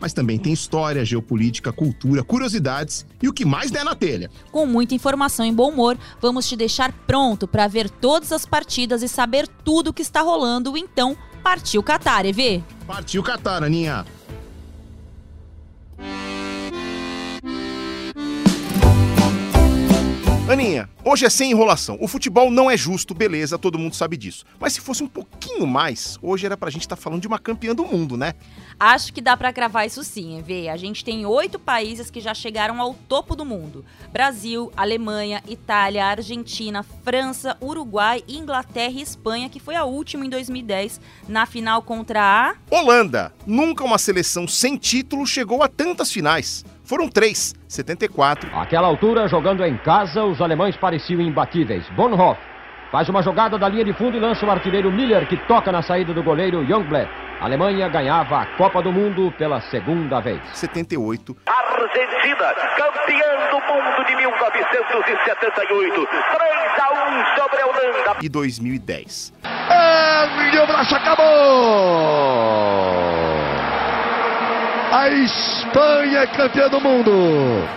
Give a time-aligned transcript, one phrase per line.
[0.00, 4.30] mas também tem história, geopolítica, cultura, curiosidades e o que mais der na telha.
[4.50, 9.02] Com muita informação e bom humor, vamos te deixar pronto para ver todas as partidas
[9.02, 10.76] e saber tudo o que está rolando.
[10.76, 12.62] Então, partiu Qatar, EV!
[12.86, 14.04] Partiu Qatar, Aninha!
[20.48, 21.98] Aninha, hoje é sem enrolação.
[22.00, 24.46] O futebol não é justo, beleza, todo mundo sabe disso.
[24.58, 27.38] Mas se fosse um pouquinho mais, hoje era pra gente estar tá falando de uma
[27.38, 28.32] campeã do mundo, né?
[28.80, 30.70] Acho que dá para cravar isso sim, Vê.
[30.70, 36.06] A gente tem oito países que já chegaram ao topo do mundo: Brasil, Alemanha, Itália,
[36.06, 42.22] Argentina, França, Uruguai, Inglaterra e Espanha, que foi a última em 2010 na final contra
[42.22, 43.34] a Holanda.
[43.46, 46.64] Nunca uma seleção sem título chegou a tantas finais.
[46.88, 48.50] Foram três, 74.
[48.56, 51.86] Aquela altura, jogando em casa, os alemães pareciam imbatíveis.
[51.90, 52.40] Bonhoff
[52.90, 55.82] faz uma jogada da linha de fundo e lança o artilheiro Miller, que toca na
[55.82, 57.06] saída do goleiro Youngblood.
[57.40, 60.40] A Alemanha ganhava a Copa do Mundo pela segunda vez.
[60.54, 61.36] 78.
[61.46, 66.06] Argentina, campeã do mundo de 1978.
[66.06, 66.18] 3
[66.80, 68.16] a 1 sobre a Holanda.
[68.22, 69.34] E 2010.
[69.44, 72.48] É, meu braço acabou!
[74.90, 77.10] A Espanha é campeã do mundo.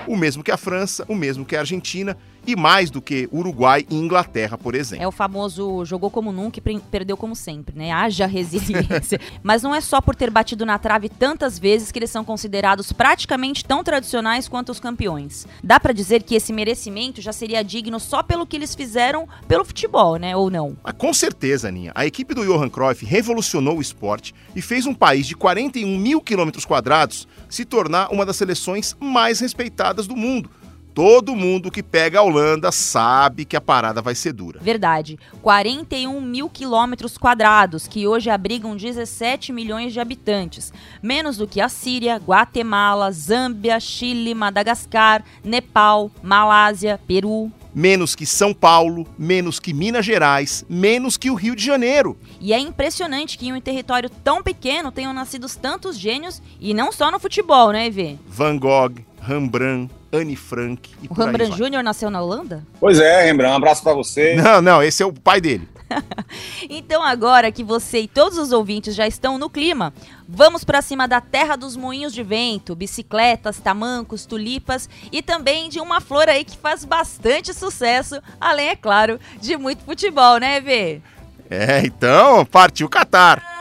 [0.08, 3.86] O mesmo que a França, o mesmo que a Argentina e mais do que Uruguai
[3.90, 5.04] e Inglaterra, por exemplo.
[5.04, 7.92] É o famoso jogou como nunca e perdeu como sempre, né?
[7.92, 9.20] Haja resiliência.
[9.44, 12.92] Mas não é só por ter batido na trave tantas vezes que eles são considerados
[12.92, 15.48] praticamente tão tradicionais quanto os campeões.
[15.64, 19.66] Dá para dizer que esse merecimento já seria digno só pelo que eles fizeram pelo
[19.66, 20.36] futebol, né?
[20.36, 20.76] Ou não?
[20.84, 21.92] Mas com certeza, Aninha.
[21.96, 26.22] A equipe do Johan Cruyff revolucionou o esporte e fez um país de 41 mil
[26.22, 30.50] quilômetros quadrados se tornar uma das seleções mais respeitadas do mundo
[30.94, 34.60] Todo mundo que pega a Holanda sabe que a parada vai ser dura.
[34.62, 35.18] Verdade.
[35.42, 40.74] 41 mil quilômetros quadrados, que hoje abrigam 17 milhões de habitantes.
[41.02, 47.50] Menos do que a Síria, Guatemala, Zâmbia, Chile, Madagascar, Nepal, Malásia, Peru.
[47.74, 52.18] Menos que São Paulo, menos que Minas Gerais, menos que o Rio de Janeiro.
[52.42, 56.92] E é impressionante que em um território tão pequeno tenham nascido tantos gênios, e não
[56.92, 58.18] só no futebol, né, Evê?
[58.28, 62.66] Van Gogh, Rembrandt, Anne Frank e O Rembrandt Júnior nasceu na Holanda?
[62.80, 64.36] Pois é, Rembrandt, um abraço para você.
[64.36, 65.68] Não, não, esse é o pai dele.
[66.70, 69.94] então agora que você e todos os ouvintes já estão no clima,
[70.28, 75.80] vamos para cima da terra dos moinhos de vento, bicicletas, tamancos, tulipas e também de
[75.80, 81.02] uma flor aí que faz bastante sucesso, além, é claro, de muito futebol, né, Vê?
[81.50, 83.61] É, então, partiu Catar.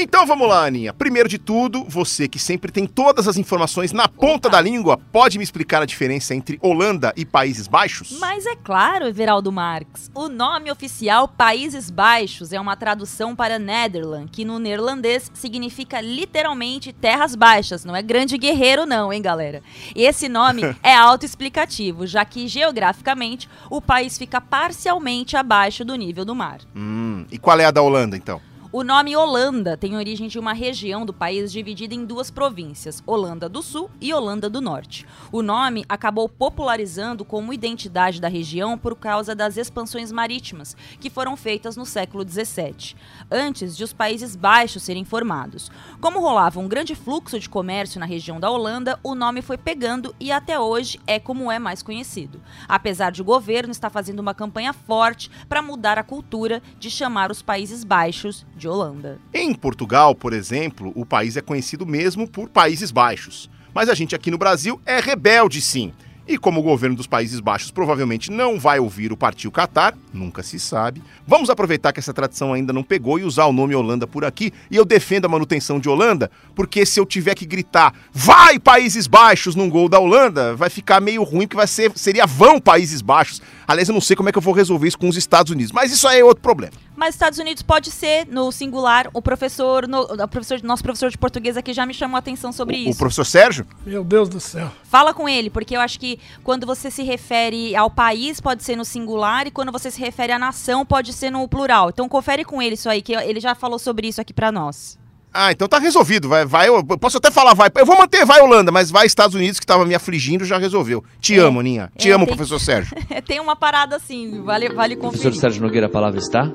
[0.00, 0.92] Então vamos lá, Aninha.
[0.92, 5.38] Primeiro de tudo, você que sempre tem todas as informações na ponta da língua, pode
[5.38, 8.16] me explicar a diferença entre Holanda e Países Baixos?
[8.20, 10.08] Mas é claro, Everaldo Marx.
[10.14, 16.92] O nome oficial Países Baixos é uma tradução para Nederland, que no neerlandês significa literalmente
[16.92, 17.84] terras baixas.
[17.84, 19.64] Não é grande guerreiro, não, hein, galera?
[19.96, 26.36] Esse nome é autoexplicativo, já que geograficamente o país fica parcialmente abaixo do nível do
[26.36, 26.60] mar.
[26.76, 28.40] Hum, e qual é a da Holanda, então?
[28.70, 33.48] O nome Holanda tem origem de uma região do país dividida em duas províncias, Holanda
[33.48, 35.06] do Sul e Holanda do Norte.
[35.32, 41.34] O nome acabou popularizando como identidade da região por causa das expansões marítimas, que foram
[41.34, 42.94] feitas no século XVII,
[43.30, 45.70] antes de os Países Baixos serem formados.
[45.98, 50.14] Como rolava um grande fluxo de comércio na região da Holanda, o nome foi pegando
[50.20, 52.38] e até hoje é como é mais conhecido.
[52.68, 57.30] Apesar de o governo estar fazendo uma campanha forte para mudar a cultura de chamar
[57.30, 59.18] os Países Baixos de Holanda.
[59.32, 63.48] Em Portugal, por exemplo, o país é conhecido mesmo por Países Baixos.
[63.72, 65.92] Mas a gente aqui no Brasil é rebelde, sim.
[66.28, 70.42] E como o governo dos Países Baixos provavelmente não vai ouvir o Partiu Qatar, nunca
[70.42, 74.06] se sabe, vamos aproveitar que essa tradição ainda não pegou e usar o nome Holanda
[74.06, 74.52] por aqui.
[74.70, 79.06] E eu defendo a manutenção de Holanda, porque se eu tiver que gritar vai Países
[79.06, 83.00] Baixos num gol da Holanda, vai ficar meio ruim, porque vai ser, seria vão Países
[83.00, 83.40] Baixos.
[83.66, 85.72] Aliás, eu não sei como é que eu vou resolver isso com os Estados Unidos,
[85.72, 86.72] mas isso aí é outro problema.
[86.96, 89.08] Mas Estados Unidos pode ser no singular.
[89.12, 92.50] O professor, no, o professor, nosso professor de português aqui já me chamou a atenção
[92.50, 92.98] sobre O isso.
[92.98, 93.66] professor Sérgio?
[93.86, 94.70] Meu Deus do céu.
[94.84, 98.76] Fala com ele, porque eu acho que quando você se refere ao país pode ser
[98.76, 101.90] no singular e quando você se refere à nação pode ser no plural.
[101.90, 104.98] Então confere com ele isso aí, que ele já falou sobre isso aqui pra nós.
[105.32, 106.26] Ah, então tá resolvido.
[106.28, 107.68] Vai, vai, eu posso até falar vai.
[107.76, 111.04] Eu vou manter vai Holanda, mas vai Estados Unidos que tava me afligindo já resolveu.
[111.20, 111.42] Te É.
[111.42, 111.92] amo, Ninha.
[111.98, 112.96] Te É, amo, tem- professor Sérgio.
[113.26, 115.38] Tem uma parada assim, vale, vale Professor conferir.
[115.40, 116.50] Sérgio Nogueira, a palavra está?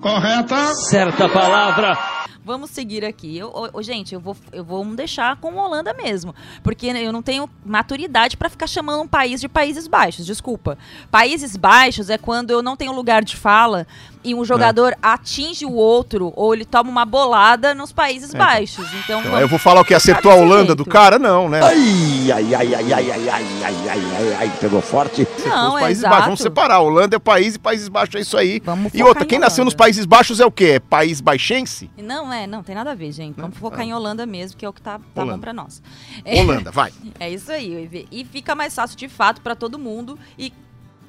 [0.00, 0.74] Correta.
[0.74, 1.98] Certa palavra.
[2.44, 3.38] Vamos seguir aqui.
[3.38, 6.34] Eu, ô, gente, eu vou, eu vou deixar com Holanda mesmo.
[6.62, 10.26] Porque eu não tenho maturidade pra ficar chamando um país de Países Baixos.
[10.26, 10.76] Desculpa.
[11.10, 13.86] Países Baixos é quando eu não tenho lugar de fala
[14.24, 18.86] e um jogador atinge o outro ou ele toma uma bolada nos Países Baixos.
[19.04, 19.94] Então, Então, vamos eu vou falar o que?
[19.94, 20.76] Acertou a Holanda jeito.
[20.76, 21.18] do cara?
[21.18, 21.60] Não, né?
[21.62, 25.26] Ai, ai, ai, ai, ai, ai, ai, ai, ai, ai, ai, pegou forte.
[25.46, 26.10] Não, os é Países exato.
[26.10, 26.24] Baixos.
[26.26, 26.80] Vamos separar.
[26.80, 28.60] Holanda é país e Países Baixos é isso aí.
[28.64, 30.64] Vamos E outra, em quem nasceu nos Países Baixos é o quê?
[30.76, 31.90] É país baixense?
[31.98, 33.36] Não, é, não tem nada a ver, gente.
[33.36, 35.82] Vamos focar em Holanda mesmo, que é o que tá, tá bom pra nós.
[36.24, 36.92] É, Holanda, vai.
[37.20, 38.06] é isso aí.
[38.10, 40.18] E fica mais fácil de fato pra todo mundo.
[40.38, 40.52] E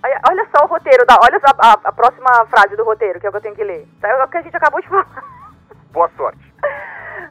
[0.06, 3.26] Olha, olha só o roteiro, da, olha só a, a próxima frase do roteiro, que
[3.26, 3.88] é o que eu tenho que ler.
[4.00, 5.08] Tá, É o que a gente acabou de falar.
[5.92, 6.54] Boa sorte.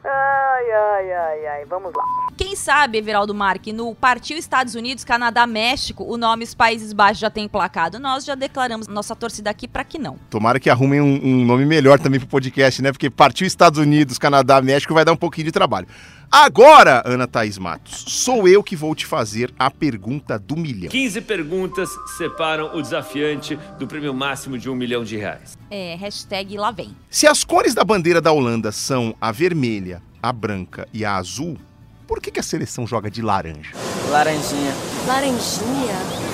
[0.03, 2.03] Ai, ai, ai, ai, vamos lá.
[2.37, 7.19] Quem sabe, Everaldo Marque, no Partiu Estados Unidos, Canadá, México, o nome os Países Baixos
[7.19, 7.97] já tem emplacado.
[7.97, 10.17] Nós já declaramos nossa torcida aqui pra que não.
[10.29, 12.91] Tomara que arrumem um, um nome melhor também pro podcast, né?
[12.91, 15.87] Porque partiu Estados Unidos, Canadá, México vai dar um pouquinho de trabalho.
[16.29, 20.89] Agora, Ana Thaís Matos, sou eu que vou te fazer a pergunta do milhão.
[20.89, 25.57] 15 perguntas separam o desafiante do prêmio máximo de um milhão de reais.
[25.71, 26.93] É, hashtag lá vem.
[27.09, 31.57] Se as cores da bandeira da Holanda são a vermelha, a branca e a azul,
[32.05, 33.71] por que, que a seleção joga de laranja?
[34.09, 34.73] Laranjinha.
[35.07, 36.25] Laranjinha?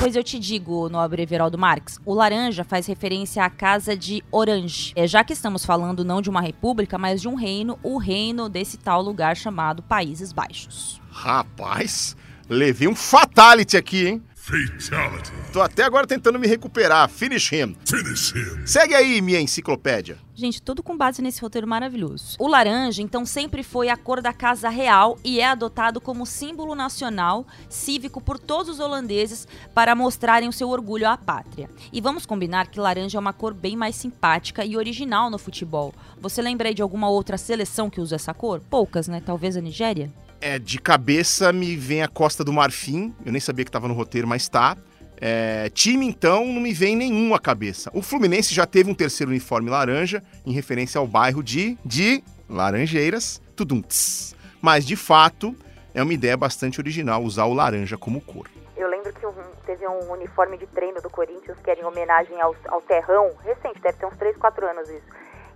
[0.00, 4.92] Pois eu te digo, nobre Everaldo Marques, o laranja faz referência à casa de Orange.
[4.94, 8.48] É, já que estamos falando não de uma república, mas de um reino, o reino
[8.48, 11.00] desse tal lugar chamado Países Baixos.
[11.10, 12.14] Rapaz,
[12.48, 14.22] levei um fatality aqui, hein?
[14.42, 15.30] Fatality.
[15.52, 17.08] Tô até agora tentando me recuperar.
[17.08, 17.76] Finish him.
[17.86, 18.66] Finish him.
[18.66, 20.18] Segue aí, minha enciclopédia.
[20.34, 22.36] Gente, tudo com base nesse roteiro maravilhoso.
[22.40, 26.74] O laranja, então, sempre foi a cor da Casa Real e é adotado como símbolo
[26.74, 31.70] nacional cívico por todos os holandeses para mostrarem o seu orgulho à pátria.
[31.92, 35.94] E vamos combinar que laranja é uma cor bem mais simpática e original no futebol.
[36.20, 38.60] Você lembra aí de alguma outra seleção que usa essa cor?
[38.68, 39.22] Poucas, né?
[39.24, 40.10] Talvez a Nigéria?
[40.42, 43.14] É, de cabeça me vem a Costa do Marfim.
[43.24, 44.76] Eu nem sabia que tava no roteiro, mas tá.
[45.20, 47.92] É, time, então, não me vem nenhum à cabeça.
[47.94, 53.40] O Fluminense já teve um terceiro uniforme laranja, em referência ao bairro de, de Laranjeiras,
[53.54, 54.34] Tudunts.
[54.60, 55.54] Mas, de fato,
[55.94, 58.50] é uma ideia bastante original usar o laranja como cor.
[58.76, 59.24] Eu lembro que
[59.64, 63.80] teve um uniforme de treino do Corinthians que era em homenagem ao, ao terrão, recente,
[63.80, 65.06] deve ter uns 3, 4 anos isso.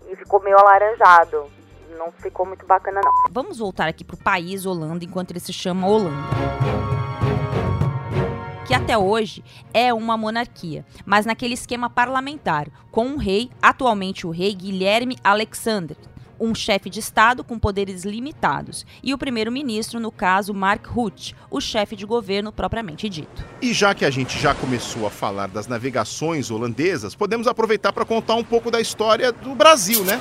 [0.09, 1.51] E ficou meio alaranjado.
[1.99, 3.13] Não ficou muito bacana, não.
[3.31, 6.17] Vamos voltar aqui pro país Holanda, enquanto ele se chama Holanda.
[8.67, 14.31] Que até hoje é uma monarquia, mas naquele esquema parlamentar, com um rei, atualmente o
[14.31, 15.97] rei Guilherme Alexander,
[16.39, 21.61] um chefe de Estado com poderes limitados, e o primeiro-ministro, no caso Mark Rutte, o
[21.61, 23.45] chefe de governo propriamente dito.
[23.63, 28.05] E já que a gente já começou a falar das navegações holandesas, podemos aproveitar para
[28.05, 30.21] contar um pouco da história do Brasil, né?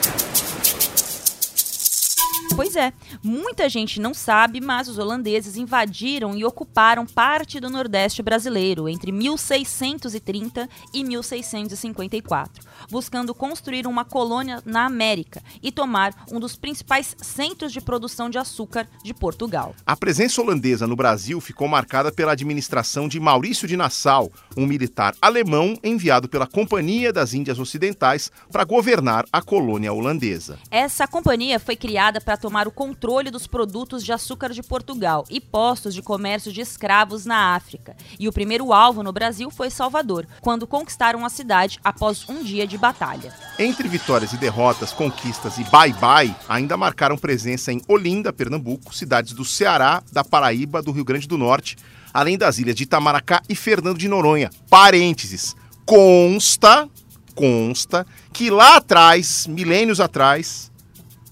[2.56, 8.24] Pois é, muita gente não sabe, mas os holandeses invadiram e ocuparam parte do Nordeste
[8.24, 16.56] brasileiro entre 1630 e 1654, buscando construir uma colônia na América e tomar um dos
[16.56, 19.76] principais centros de produção de açúcar de Portugal.
[19.86, 25.14] A presença holandesa no Brasil ficou marcada pela administração de Maurício de Nassau, um militar
[25.22, 30.58] alemão enviado pela Companhia das Índias Ocidentais para governar a colônia holandesa.
[30.72, 35.42] Essa companhia foi criada para tomar o controle dos produtos de açúcar de Portugal e
[35.42, 37.98] postos de comércio de escravos na África.
[38.20, 42.68] E o primeiro alvo no Brasil foi Salvador, quando conquistaram a cidade após um dia
[42.68, 43.34] de batalha.
[43.58, 49.44] Entre vitórias e derrotas, conquistas e bye-bye, ainda marcaram presença em Olinda, Pernambuco, cidades do
[49.44, 51.78] Ceará, da Paraíba, do Rio Grande do Norte,
[52.14, 54.52] além das ilhas de Itamaracá e Fernando de Noronha.
[54.70, 55.56] Parênteses.
[55.84, 56.88] Consta,
[57.34, 60.72] consta que lá atrás, milênios atrás,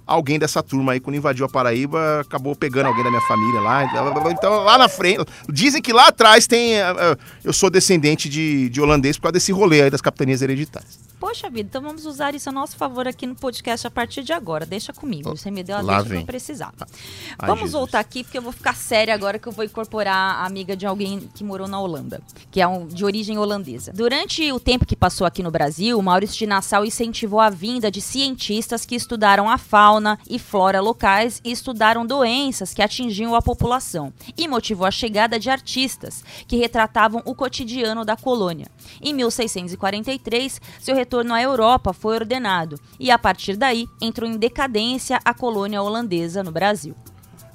[0.05, 3.83] alguém dessa turma aí, quando invadiu a Paraíba, acabou pegando alguém da minha família lá.
[4.31, 5.23] Então, lá na frente.
[5.49, 6.75] Dizem que lá atrás tem.
[6.75, 10.41] eh, eh, Eu sou descendente de, de holandês por causa desse rolê aí das capitanias
[10.41, 10.99] hereditárias.
[11.19, 14.33] Poxa vida, então vamos usar isso a nosso favor aqui no podcast a partir de
[14.33, 14.65] agora.
[14.65, 15.29] Deixa comigo.
[15.29, 16.17] Você me deu a deixa vem.
[16.25, 16.73] pra precisar.
[16.77, 17.71] Ai, vamos Jesus.
[17.71, 20.85] voltar aqui porque eu vou ficar séria agora que eu vou incorporar a amiga de
[20.85, 23.93] alguém que morou na Holanda, que é um, de origem holandesa.
[23.93, 28.01] Durante o tempo que passou aqui no Brasil, Maurício de Nassau incentivou a vinda de
[28.01, 29.57] cientistas que estudaram a
[29.93, 35.39] fauna e flora locais e estudaram doenças que atingiam a população e motivou a chegada
[35.39, 38.65] de artistas que retratavam o cotidiano da colônia.
[39.01, 45.19] Em 1643, seu retorno à Europa foi ordenado e a partir daí entrou em decadência
[45.23, 46.95] a colônia holandesa no Brasil.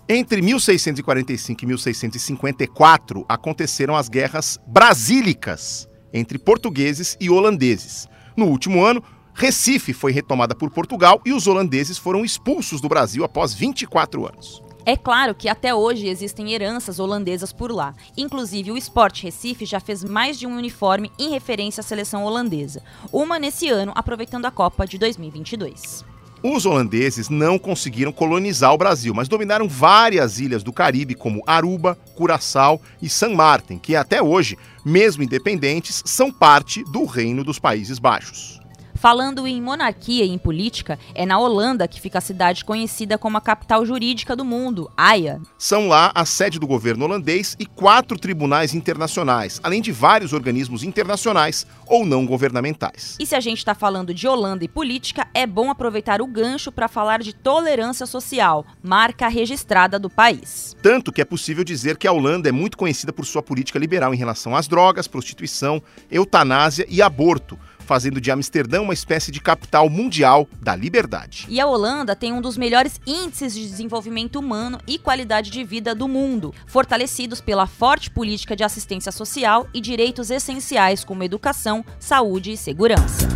[0.08, 8.06] Entre 1645 e 1654 aconteceram as guerras brasílicas entre portugueses e holandeses.
[8.34, 9.02] No último ano,
[9.40, 14.60] Recife foi retomada por Portugal e os holandeses foram expulsos do Brasil após 24 anos.
[14.84, 17.94] É claro que até hoje existem heranças holandesas por lá.
[18.16, 22.82] Inclusive, o Sport Recife já fez mais de um uniforme em referência à seleção holandesa.
[23.12, 26.04] Uma nesse ano, aproveitando a Copa de 2022.
[26.42, 31.96] Os holandeses não conseguiram colonizar o Brasil, mas dominaram várias ilhas do Caribe, como Aruba,
[32.16, 38.00] Curaçao e San Martin, que até hoje, mesmo independentes, são parte do Reino dos Países
[38.00, 38.58] Baixos.
[38.98, 43.36] Falando em monarquia e em política, é na Holanda que fica a cidade conhecida como
[43.36, 45.40] a capital jurídica do mundo, Haia.
[45.56, 50.82] São lá a sede do governo holandês e quatro tribunais internacionais, além de vários organismos
[50.82, 53.16] internacionais ou não governamentais.
[53.20, 56.72] E se a gente está falando de Holanda e política, é bom aproveitar o gancho
[56.72, 60.76] para falar de tolerância social, marca registrada do país.
[60.82, 64.12] Tanto que é possível dizer que a Holanda é muito conhecida por sua política liberal
[64.12, 67.56] em relação às drogas, prostituição, eutanásia e aborto,
[67.88, 71.46] fazendo de Amsterdã uma espécie de capital mundial da liberdade.
[71.48, 75.94] E a Holanda tem um dos melhores índices de desenvolvimento humano e qualidade de vida
[75.94, 82.52] do mundo, fortalecidos pela forte política de assistência social e direitos essenciais como educação, saúde
[82.52, 83.26] e segurança.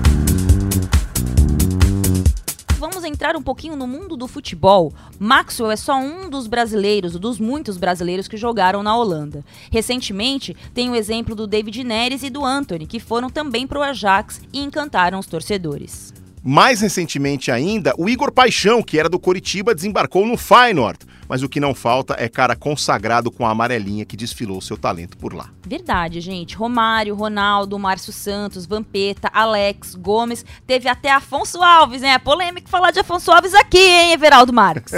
[2.82, 4.92] Vamos entrar um pouquinho no mundo do futebol.
[5.16, 9.44] Maxwell é só um dos brasileiros, dos muitos brasileiros que jogaram na Holanda.
[9.70, 14.40] Recentemente, tem o exemplo do David Neres e do Anthony, que foram também pro Ajax
[14.52, 16.12] e encantaram os torcedores.
[16.44, 20.98] Mais recentemente ainda, o Igor Paixão, que era do Coritiba, desembarcou no Feyenoord.
[21.28, 25.16] Mas o que não falta é cara consagrado com a amarelinha que desfilou seu talento
[25.16, 25.48] por lá.
[25.66, 26.56] Verdade, gente.
[26.56, 30.44] Romário, Ronaldo, Márcio Santos, Vampeta, Alex, Gomes.
[30.66, 32.18] Teve até Afonso Alves, né?
[32.18, 34.92] Polêmico falar de Afonso Alves aqui, hein, Everaldo Marques?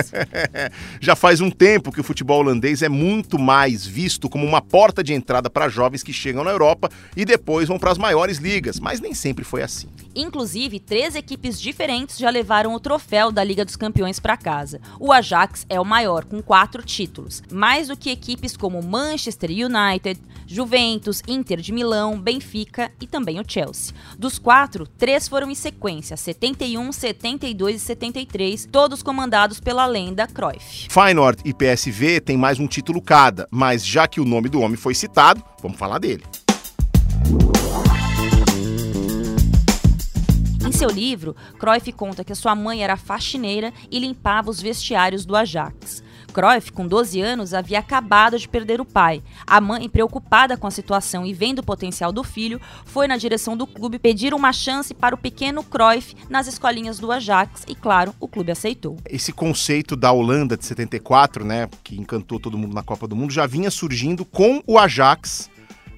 [0.99, 5.05] Já faz um tempo que o futebol holandês é muito mais visto como uma porta
[5.05, 8.81] de entrada para jovens que chegam na Europa e depois vão para as maiores ligas,
[8.81, 9.89] mas nem sempre foi assim.
[10.17, 14.81] Inclusive, três equipes diferentes já levaram o troféu da Liga dos Campeões para casa.
[14.99, 20.21] O Ajax é o maior, com quatro títulos, mais do que equipes como Manchester United,
[20.47, 23.95] Juventus, Inter de Milão, Benfica e também o Chelsea.
[24.19, 30.89] Dos quatro, três foram em sequência: 71, 72 e 73, todos comandados pela lenda Cruyff.
[30.91, 34.77] Feyenoord e PSV têm mais um título cada, mas já que o nome do homem
[34.77, 36.25] foi citado, vamos falar dele.
[40.67, 45.37] Em seu livro, Cruyff conta que sua mãe era faxineira e limpava os vestiários do
[45.37, 46.03] Ajax.
[46.33, 49.23] Cruyff, com 12 anos, havia acabado de perder o pai.
[49.47, 53.57] A mãe, preocupada com a situação e vendo o potencial do filho, foi na direção
[53.57, 58.15] do clube pedir uma chance para o pequeno Cruyff nas escolinhas do Ajax e, claro,
[58.19, 58.97] o clube aceitou.
[59.09, 63.33] Esse conceito da Holanda de 74, né, que encantou todo mundo na Copa do Mundo,
[63.33, 65.51] já vinha surgindo com o Ajax,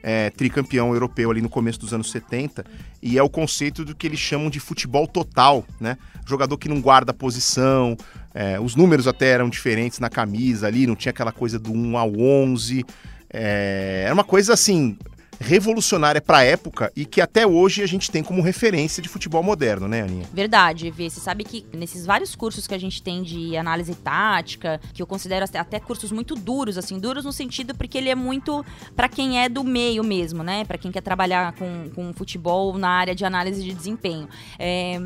[0.02, 2.64] é, tricampeão europeu ali no começo dos anos 70,
[3.06, 5.96] e é o conceito do que eles chamam de futebol total, né?
[6.26, 7.96] Jogador que não guarda posição,
[8.34, 11.96] é, os números até eram diferentes na camisa ali, não tinha aquela coisa do 1
[11.96, 12.84] ao 11,
[13.32, 14.98] é, era uma coisa assim
[15.40, 19.42] revolucionária para a época e que até hoje a gente tem como referência de futebol
[19.42, 20.26] moderno, né, Aninha?
[20.32, 21.08] Verdade, Vê.
[21.10, 25.06] Você sabe que nesses vários cursos que a gente tem de análise tática, que eu
[25.06, 28.64] considero até- cursos muito duros, assim, duros no sentido porque ele é muito
[28.94, 30.64] para quem é do meio mesmo, né?
[30.64, 34.28] Para quem quer trabalhar com, com futebol na área de análise de desempenho.
[34.58, 35.00] É,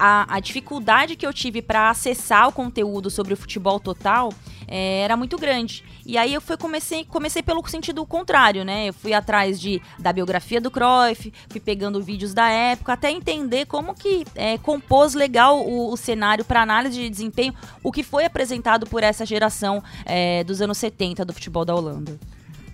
[0.00, 4.32] a, a dificuldade que eu tive para acessar o conteúdo sobre o futebol total
[4.66, 5.84] é, era muito grande.
[6.06, 8.88] E aí eu fui, comecei, comecei pelo sentido contrário, né?
[8.88, 13.66] Eu fui atrás de, da biografia do Cruyff, fui pegando vídeos da época, até entender
[13.66, 18.24] como que é, compôs legal o, o cenário para análise de desempenho, o que foi
[18.24, 22.18] apresentado por essa geração é, dos anos 70 do futebol da Holanda.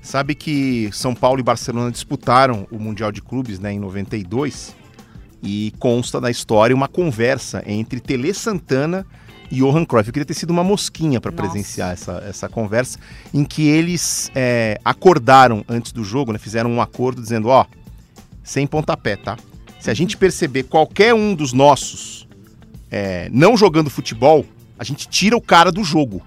[0.00, 4.85] Sabe que São Paulo e Barcelona disputaram o Mundial de Clubes né, em 92
[5.46, 9.06] e consta na história uma conversa entre Tele Santana
[9.50, 10.08] Johan Cruyff.
[10.08, 12.98] Eu queria ter sido uma mosquinha para presenciar essa, essa conversa,
[13.32, 17.64] em que eles é, acordaram antes do jogo, né, fizeram um acordo dizendo: ó,
[18.42, 19.36] sem pontapé, tá?
[19.78, 22.26] Se a gente perceber qualquer um dos nossos
[22.90, 24.44] é, não jogando futebol,
[24.76, 26.20] a gente tira o cara do jogo.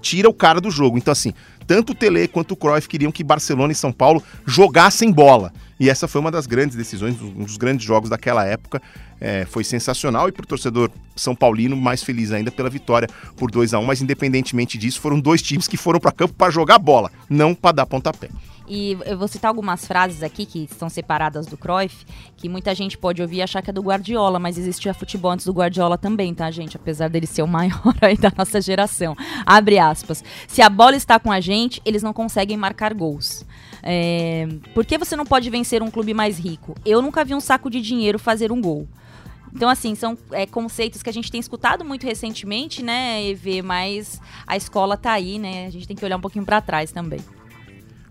[0.00, 0.98] Tira o cara do jogo.
[0.98, 1.32] Então, assim,
[1.68, 5.52] tanto o Tele quanto o Cruyff queriam que Barcelona e São Paulo jogassem bola.
[5.80, 8.82] E essa foi uma das grandes decisões, um dos grandes jogos daquela época.
[9.18, 13.50] É, foi sensacional e para o torcedor São Paulino, mais feliz ainda pela vitória por
[13.50, 16.78] 2 a 1 Mas independentemente disso, foram dois times que foram para campo para jogar
[16.78, 18.28] bola, não para dar pontapé.
[18.68, 22.06] E eu vou citar algumas frases aqui que estão separadas do Cruyff,
[22.36, 25.44] que muita gente pode ouvir e achar que é do Guardiola, mas existia futebol antes
[25.44, 26.76] do Guardiola também, tá, gente?
[26.76, 29.16] Apesar dele ser o maior aí da nossa geração.
[29.44, 30.22] Abre aspas.
[30.46, 33.44] Se a bola está com a gente, eles não conseguem marcar gols.
[33.82, 34.46] É...
[34.74, 36.74] Por que você não pode vencer um clube mais rico?
[36.84, 38.88] Eu nunca vi um saco de dinheiro fazer um gol.
[39.54, 43.62] Então, assim, são é, conceitos que a gente tem escutado muito recentemente, né, EV?
[43.62, 45.66] Mas a escola tá aí, né?
[45.66, 47.20] A gente tem que olhar um pouquinho para trás também.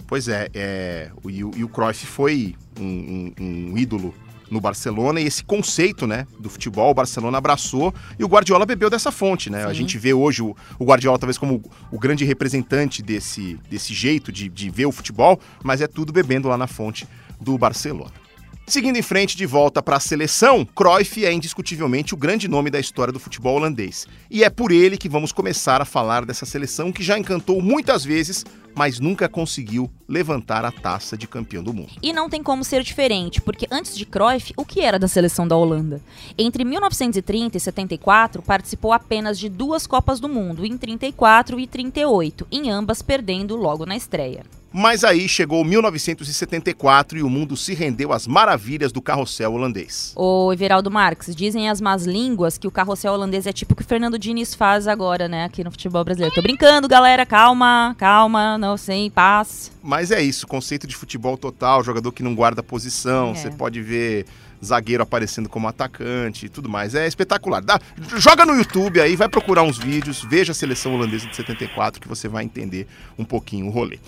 [0.06, 4.14] Pois é, é o, e, o, e o Cruyff foi um, um, um, ídolo
[4.50, 8.90] no Barcelona e esse conceito né, do futebol o Barcelona abraçou e o Guardiola bebeu
[8.90, 9.50] dessa fonte.
[9.50, 9.66] Né?
[9.66, 14.32] A gente vê hoje o, o, Guardiola talvez como o grande representante desse, desse jeito
[14.32, 17.08] de, de ver o futebol, mas é tudo bebendo lá na fonte
[17.40, 18.29] do Barcelona.
[18.70, 22.80] Seguindo em frente, de volta para a seleção, Cruyff é indiscutivelmente o grande nome da
[22.80, 24.06] história do futebol holandês.
[24.30, 28.06] E é por ele que vamos começar a falar dessa seleção que já encantou muitas
[28.06, 28.46] vezes,
[28.76, 31.94] mas nunca conseguiu levantar a taça de campeão do mundo.
[32.00, 35.48] E não tem como ser diferente, porque antes de Cruyff, o que era da seleção
[35.48, 36.00] da Holanda?
[36.38, 42.46] Entre 1930 e 74, participou apenas de duas Copas do Mundo, em 34 e 38,
[42.52, 44.44] em ambas perdendo logo na estreia.
[44.72, 50.14] Mas aí chegou 1974 e o mundo se rendeu às maravilhas do carrossel holandês.
[50.16, 53.82] Ô, Everaldo Marques, dizem as más línguas que o carrossel holandês é tipo o que
[53.82, 56.36] o Fernando Diniz faz agora, né, aqui no futebol brasileiro.
[56.36, 59.72] Tô brincando, galera, calma, calma, não sei, paz.
[59.82, 63.36] Mas é isso, conceito de futebol total, jogador que não guarda posição, é.
[63.36, 64.26] você pode ver
[64.64, 66.94] zagueiro aparecendo como atacante e tudo mais.
[66.94, 67.62] É espetacular.
[67.62, 67.80] Dá,
[68.18, 72.08] joga no YouTube aí, vai procurar uns vídeos, veja a seleção holandesa de 74 que
[72.08, 74.00] você vai entender um pouquinho o rolê.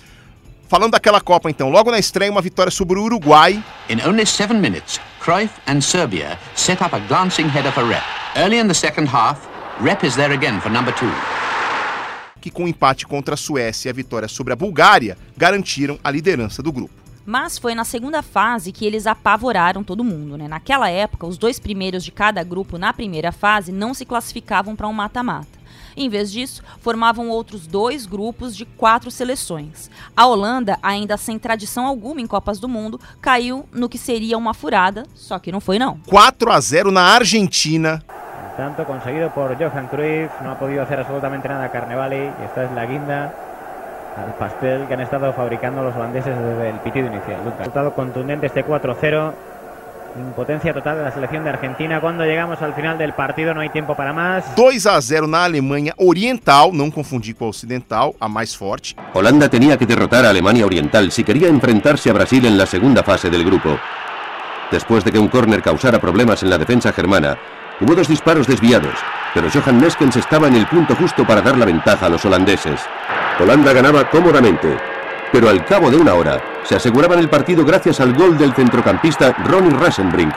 [0.72, 3.62] Falando daquela Copa, então, logo na estreia, uma vitória sobre o Uruguai.
[3.90, 8.02] In only seven minutes, Cruyff and Serbia set up a glancing header for Rep.
[8.34, 9.46] Early in the second half,
[9.82, 11.12] Rep is there again for number two.
[12.40, 16.10] Que com o empate contra a Suécia e a vitória sobre a Bulgária, garantiram a
[16.10, 16.94] liderança do grupo.
[17.26, 20.38] Mas foi na segunda fase que eles apavoraram todo mundo.
[20.38, 20.48] Né?
[20.48, 24.88] Naquela época, os dois primeiros de cada grupo na primeira fase não se classificavam para
[24.88, 25.61] um mata-mata.
[25.96, 29.90] Em vez disso, formavam outros dois grupos de quatro seleções.
[30.16, 34.54] A Holanda, ainda sem tradição alguma em Copas do Mundo, caiu no que seria uma
[34.54, 35.98] furada, só que não foi não.
[36.06, 38.02] 4 a 0 na Argentina.
[38.56, 42.72] Tanto conseguido por Johan Cruyff, não ha podido hacer absolutamente nada Carnevale, e esta es
[42.72, 43.32] la guinda
[44.16, 47.40] al pastel que han estado fabricando los holandeses desde el pitido inicial.
[47.58, 49.32] Resultado contundente este 4-0.
[50.16, 52.00] Impotencia total de la selección de Argentina.
[52.00, 54.44] Cuando llegamos al final del partido, no hay tiempo para más.
[54.56, 58.94] 2 a 0 na Alemanha Oriental, não confundir com a Ocidental, a mais forte.
[59.14, 63.02] Holanda tenía que derrotar a Alemania Oriental si quería enfrentarse a Brasil en la segunda
[63.02, 63.78] fase del grupo.
[64.70, 67.38] Después de que un córner causara problemas en la defensa germana,
[67.80, 68.94] hubo dos disparos desviados,
[69.32, 72.80] pero Johan Neskens estaba en el punto justo para dar la ventaja a los holandeses.
[73.40, 74.76] Holanda ganaba cómodamente,
[75.32, 79.32] pero al cabo de una hora se aseguraban el partido gracias al gol del centrocampista
[79.32, 80.32] Ronnie Rasenbrink.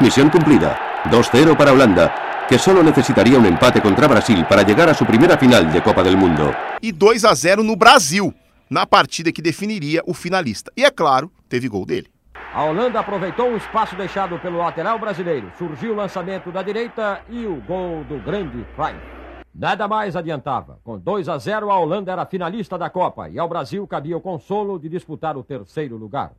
[0.00, 4.94] Misión cumplida, 2-0 para Holanda, que solo necesitaría un empate contra Brasil para llegar a
[4.94, 6.54] su primera final de Copa del Mundo.
[6.80, 8.32] E 2 a 0 no Brasil,
[8.70, 10.70] na partida que definiria o finalista.
[10.76, 12.08] E é claro, teve gol dele.
[12.54, 15.50] A Holanda aproveitou o espaço deixado pelo lateral brasileiro.
[15.58, 19.15] Surgiu o lançamento da direita e o gol do grande Cruyff.
[19.58, 20.78] Nada mais adiantava.
[20.84, 24.20] Com 2 a 0, a Holanda era finalista da Copa e ao Brasil cabia o
[24.20, 26.32] consolo de disputar o terceiro lugar.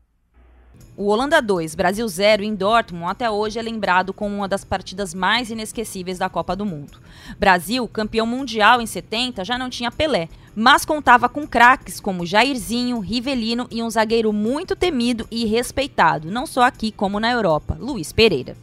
[0.95, 5.15] O Holanda 2, Brasil 0 em Dortmund até hoje é lembrado como uma das partidas
[5.15, 6.99] mais inesquecíveis da Copa do Mundo.
[7.39, 12.99] Brasil, campeão mundial em 70, já não tinha Pelé, mas contava com craques como Jairzinho,
[12.99, 18.13] Rivelino e um zagueiro muito temido e respeitado, não só aqui como na Europa, Luiz
[18.13, 18.55] Pereira.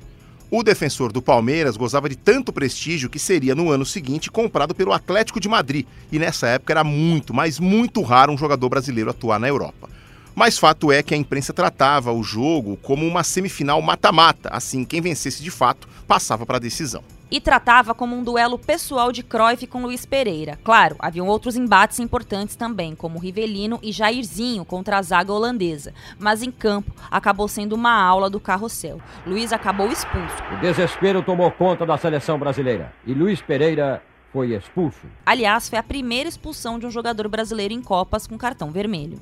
[0.50, 4.92] O defensor do Palmeiras gozava de tanto prestígio que seria no ano seguinte comprado pelo
[4.92, 9.40] Atlético de Madrid, e nessa época era muito, mas muito raro um jogador brasileiro atuar
[9.40, 9.88] na Europa.
[10.34, 15.00] Mas fato é que a imprensa tratava o jogo como uma semifinal mata-mata, assim quem
[15.00, 19.66] vencesse de fato passava para a decisão e tratava como um duelo pessoal de Cruyff
[19.66, 20.58] com Luiz Pereira.
[20.62, 26.42] Claro, haviam outros embates importantes também, como Rivelino e Jairzinho contra a zaga holandesa, mas
[26.42, 29.00] em campo acabou sendo uma aula do carrossel.
[29.26, 30.36] Luiz acabou expulso.
[30.52, 35.06] O desespero tomou conta da seleção brasileira e Luiz Pereira foi expulso.
[35.24, 39.20] Aliás, foi a primeira expulsão de um jogador brasileiro em Copas com cartão vermelho.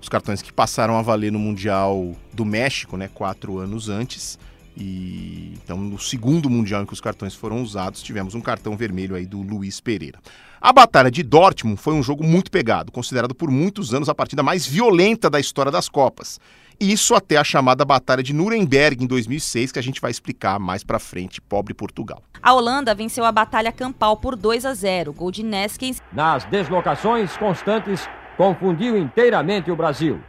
[0.00, 4.38] Os cartões que passaram a valer no Mundial do México, né, quatro anos antes.
[4.76, 9.16] E então, no segundo Mundial em que os cartões foram usados, tivemos um cartão vermelho
[9.16, 10.20] aí do Luiz Pereira.
[10.60, 14.42] A Batalha de Dortmund foi um jogo muito pegado, considerado por muitos anos a partida
[14.42, 16.38] mais violenta da história das Copas.
[16.78, 20.84] Isso até a chamada Batalha de Nuremberg em 2006, que a gente vai explicar mais
[20.84, 22.22] pra frente, pobre Portugal.
[22.42, 26.02] A Holanda venceu a batalha campal por 2 a 0, gol de Neskens.
[26.12, 30.20] Nas deslocações constantes, confundiu inteiramente o Brasil.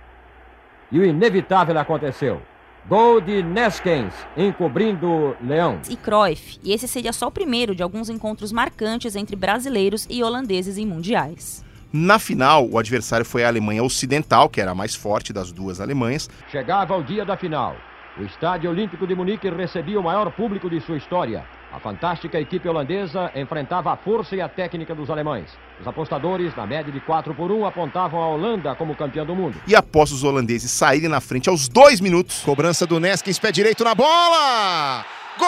[0.92, 2.42] E o inevitável aconteceu.
[2.88, 5.78] Gol de Neskens, encobrindo Leão.
[5.90, 10.24] E Cruyff, e esse seria só o primeiro de alguns encontros marcantes entre brasileiros e
[10.24, 11.66] holandeses em mundiais.
[11.92, 15.82] Na final, o adversário foi a Alemanha Ocidental, que era a mais forte das duas
[15.82, 16.30] Alemanhas.
[16.50, 17.76] Chegava o dia da final.
[18.18, 21.44] O Estádio Olímpico de Munique recebia o maior público de sua história.
[21.72, 25.50] A fantástica equipe holandesa enfrentava a força e a técnica dos alemães.
[25.80, 29.62] Os apostadores, na média de 4 por 1, apontavam a Holanda como campeã do mundo.
[29.68, 33.84] E após os holandeses saírem na frente aos dois minutos, cobrança do Neskins, pé direito
[33.84, 35.06] na bola!
[35.38, 35.48] Gol!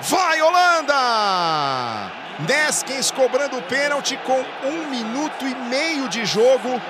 [0.00, 2.12] Vai, Holanda!
[2.48, 6.80] Neskins cobrando o pênalti com um minuto e meio de jogo.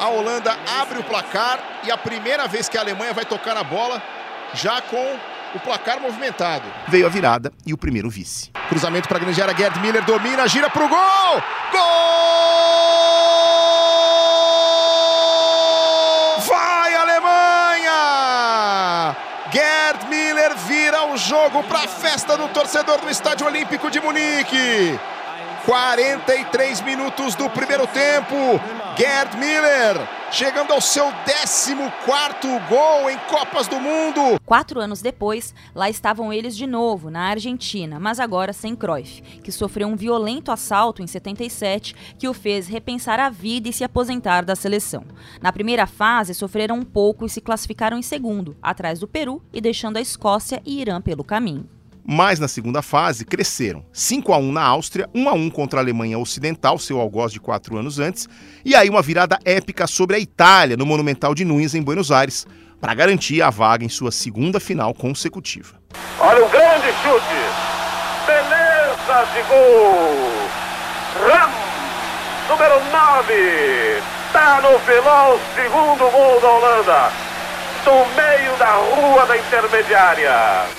[0.00, 3.62] A Holanda abre o placar e a primeira vez que a Alemanha vai tocar a
[3.62, 4.02] bola,
[4.54, 5.18] já com
[5.54, 6.64] o placar movimentado.
[6.88, 8.50] Veio a virada e o primeiro vice.
[8.70, 11.42] Cruzamento para a grande área, Gerd Miller domina, gira para o gol!
[11.70, 11.80] Gol!
[16.48, 17.94] Vai, Alemanha!
[19.52, 24.98] Gerd Miller vira o jogo para a festa do torcedor do Estádio Olímpico de Munique.
[25.64, 28.34] 43 minutos do primeiro tempo.
[28.96, 31.74] Gerd Miller chegando ao seu 14
[32.68, 34.40] gol em Copas do Mundo.
[34.46, 39.50] Quatro anos depois, lá estavam eles de novo, na Argentina, mas agora sem Cruyff, que
[39.50, 44.44] sofreu um violento assalto em 77 que o fez repensar a vida e se aposentar
[44.44, 45.04] da seleção.
[45.42, 49.60] Na primeira fase, sofreram um pouco e se classificaram em segundo, atrás do Peru e
[49.60, 51.68] deixando a Escócia e Irã pelo caminho
[52.04, 53.84] mas na segunda fase cresceram.
[53.92, 57.40] 5 a 1 na Áustria, 1 a 1 contra a Alemanha Ocidental, seu algoz de
[57.40, 58.28] quatro anos antes,
[58.64, 62.46] e aí uma virada épica sobre a Itália no Monumental de Nunes em Buenos Aires,
[62.80, 65.76] para garantir a vaga em sua segunda final consecutiva.
[66.18, 67.40] Olha o grande chute!
[68.26, 70.30] Beleza de gol!
[71.26, 71.50] Ram,
[72.48, 77.29] número 9, tá no filão, segundo gol da Holanda
[77.84, 80.30] do meio da rua da intermediária.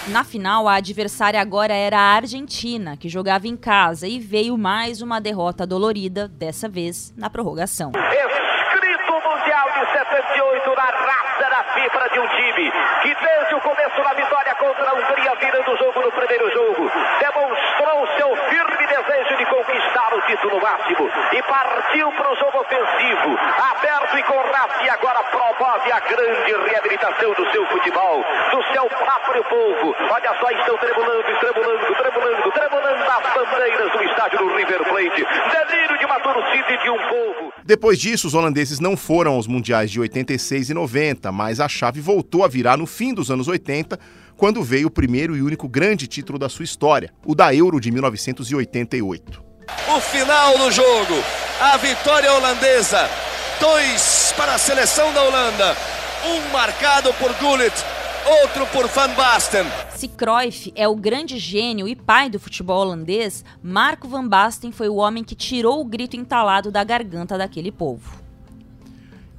[0.08, 5.02] Na final, a adversária agora era a Argentina, que jogava em casa e veio mais
[5.02, 7.92] uma derrota dolorida, dessa vez na prorrogação.
[7.92, 14.04] Escrito Mundial de 78 na raça da fibra de um time que desde o começo
[14.04, 19.38] da vitória contra a Hungria, virando o jogo no primeiro jogo, demonstrou seu firme desejo
[19.38, 23.36] de conquistar o título máximo e partiu para o jogo ofensivo,
[23.76, 28.88] aberto e com raça, e agora promove a grande reabilitação do seu futebol, do seu
[28.88, 29.94] próprio povo.
[30.10, 35.28] Olha só, estão tremulando, tremulando, tremulando, tremulando as bandeiras do estádio do River Plate.
[35.52, 37.54] Delírio de uma torcida e de um povo.
[37.66, 42.00] Depois disso, os holandeses não foram aos mundiais de 86 e 90, mas a chave
[42.00, 44.00] voltou a virar no fim dos anos 80
[44.38, 47.92] quando veio o primeiro e único grande título da sua história, o da Euro de
[47.92, 49.51] 1988.
[49.88, 51.24] O final do jogo,
[51.60, 53.10] a vitória holandesa,
[53.60, 55.76] dois para a seleção da Holanda,
[56.26, 57.74] um marcado por Gullit,
[58.42, 59.66] outro por Van Basten.
[59.96, 64.90] Se Cruyff é o grande gênio e pai do futebol holandês, Marco Van Basten foi
[64.90, 68.21] o homem que tirou o grito entalado da garganta daquele povo.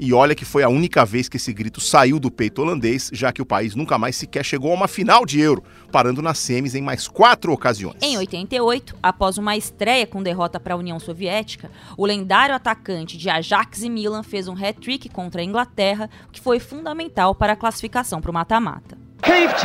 [0.04, 3.30] E olha que foi a única vez que esse grito saiu do peito holandês, já
[3.30, 5.62] que o país nunca mais sequer chegou a uma final de Euro,
[5.92, 7.98] parando nas semis em mais quatro ocasiões.
[8.02, 13.30] Em 88, após uma estreia com derrota para a União Soviética, o lendário atacante de
[13.30, 18.20] Ajax e Milan fez um hat-trick contra a Inglaterra, que foi fundamental para a classificação
[18.20, 18.98] para o mata-mata.
[19.24, 19.62] Oh!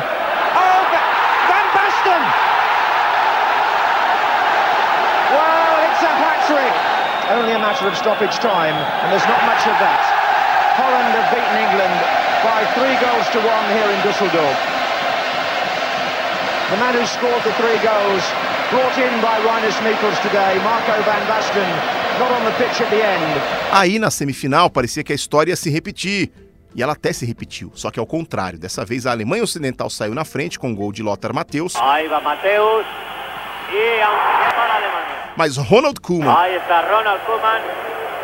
[7.30, 10.17] Only a matter of stoppage time, and there's not much of that.
[10.78, 11.98] Holland have beaten England
[12.46, 14.58] by three goals to one here in Dusseldorf.
[16.70, 18.24] The man who scored the three goals,
[18.70, 21.70] brought in by Reiner Smeekels today, Marco van Basten,
[22.20, 23.42] not on the pitch at the end.
[23.72, 26.30] Aí na semifinal parecia que a história ia se repetir.
[26.76, 28.60] E ela até se repetiu, só que ao contrário.
[28.60, 31.76] Dessa vez a Alemanha Ocidental saiu na frente com o gol de Lothar Matthäus.
[31.76, 32.86] Aí vai Matthäus.
[33.72, 34.06] E é
[34.54, 35.08] para a Alemanha.
[35.36, 36.38] Mas Ronald Koeman.
[36.38, 37.62] Aí está Ronald Koeman,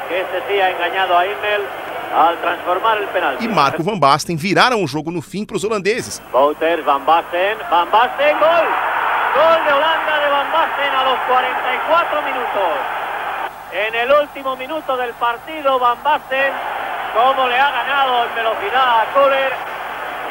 [0.07, 1.82] que esse sí ha engañado a Immel.
[2.13, 3.37] Al transformar el penal.
[3.41, 6.21] e Marco Van Basten viraram o jogo no fim para os holandeses.
[6.31, 8.67] Wouters, Van Basten, Van Basten, gol.
[9.33, 12.73] Gol de Holanda de Van Basten a los 44 minutos.
[13.73, 16.53] En el último minuto del partido, Van Basten,
[17.13, 19.51] como le ha ganado en velocidad a Kohler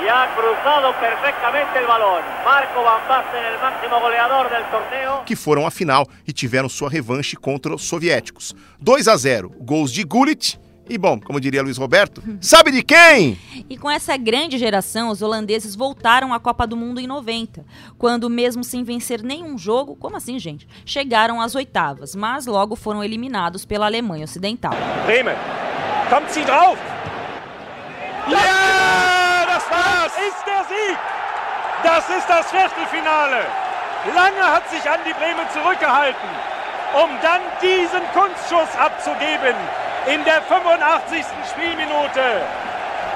[0.05, 2.23] y ha cruzado perfectamente el balón.
[2.45, 5.23] Marco Van Basten, el máximo goleador del torneo.
[5.27, 8.55] que foram à final e tiveram sua revanche contra os soviéticos.
[8.81, 13.38] 2 a 0, gols de Gullit e, bom, como diria Luiz Roberto, sabe de quem?
[13.71, 17.64] E com essa grande geração, os holandeses voltaram à Copa do Mundo em 90,
[17.97, 20.66] quando, mesmo sem vencer nenhum jogo, como assim, gente?
[20.85, 24.75] Chegaram às oitavas, mas logo foram eliminados pela Alemanha Ocidental.
[25.07, 25.37] Bremen,
[26.11, 26.79] kommt sie drauf!
[28.29, 30.12] Ja, das war's!
[30.12, 30.99] Das ist der Sieg!
[31.83, 33.47] Das ist das Viertelfinale!
[34.14, 36.29] Lange hat sich Andi Bremen zurückgehalten,
[36.95, 39.55] um dann diesen Kunstschuss abzugeben
[40.08, 41.48] in der 85.
[41.50, 42.18] Spielminute.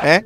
[0.03, 0.25] É,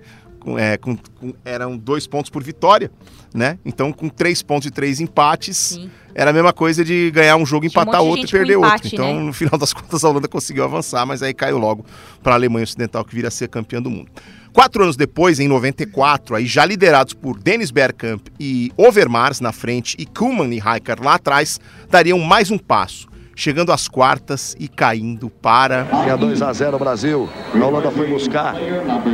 [0.58, 2.90] é, com- com- eram dois pontos por vitória,
[3.34, 3.58] né?
[3.64, 5.78] Então, com três pontos e três empates,
[6.14, 8.38] era a mesma coisa de ganhar um jogo, Tinha um empatar monte de outro e
[8.38, 8.88] perder empate, outro.
[8.94, 9.20] Então, né?
[9.26, 11.84] no final das contas, a Holanda conseguiu avançar, mas aí caiu logo
[12.22, 14.10] para a Alemanha Ocidental, que vira a ser campeã do mundo.
[14.52, 19.94] Quatro anos depois, em 94, aí já liderados por Dennis Bergkamp e Overmars na frente
[19.96, 25.30] e Kuhlmann e Rijkaard lá atrás, dariam mais um passo, chegando às quartas e caindo
[25.30, 25.84] para...
[26.02, 27.28] Tinha 2 a 0 Brasil.
[27.54, 28.54] A Holanda foi buscar.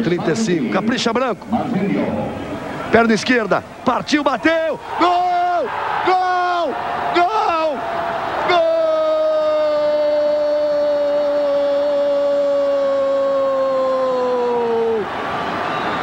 [0.03, 0.71] 35.
[0.71, 1.47] Capricha Branco.
[2.91, 3.63] Perna esquerda.
[3.85, 4.81] Partiu, bateu.
[4.99, 5.69] Gol!
[6.07, 6.75] Gol!
[7.15, 7.79] Gol!
[8.49, 8.67] Gol!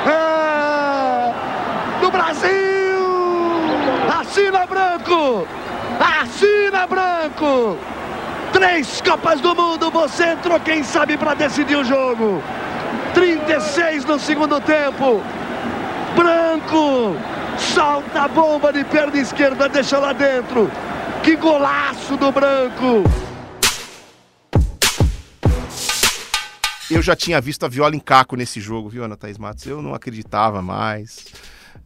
[0.07, 1.33] É!
[2.01, 2.51] Do Brasil!
[4.19, 5.47] Assina Branco!
[5.99, 7.77] Assina Branco!
[8.53, 12.41] Três Copas do Mundo, você entrou, quem sabe, para decidir o jogo.
[13.13, 15.21] 36 no segundo tempo.
[16.15, 17.17] Branco
[17.57, 20.69] salta a bomba de perna esquerda, deixa lá dentro.
[21.23, 23.03] Que golaço do Branco!
[26.91, 29.65] Eu já tinha visto a viola em caco nesse jogo, viu, Ana Thaís Matos?
[29.65, 31.25] Eu não acreditava mais.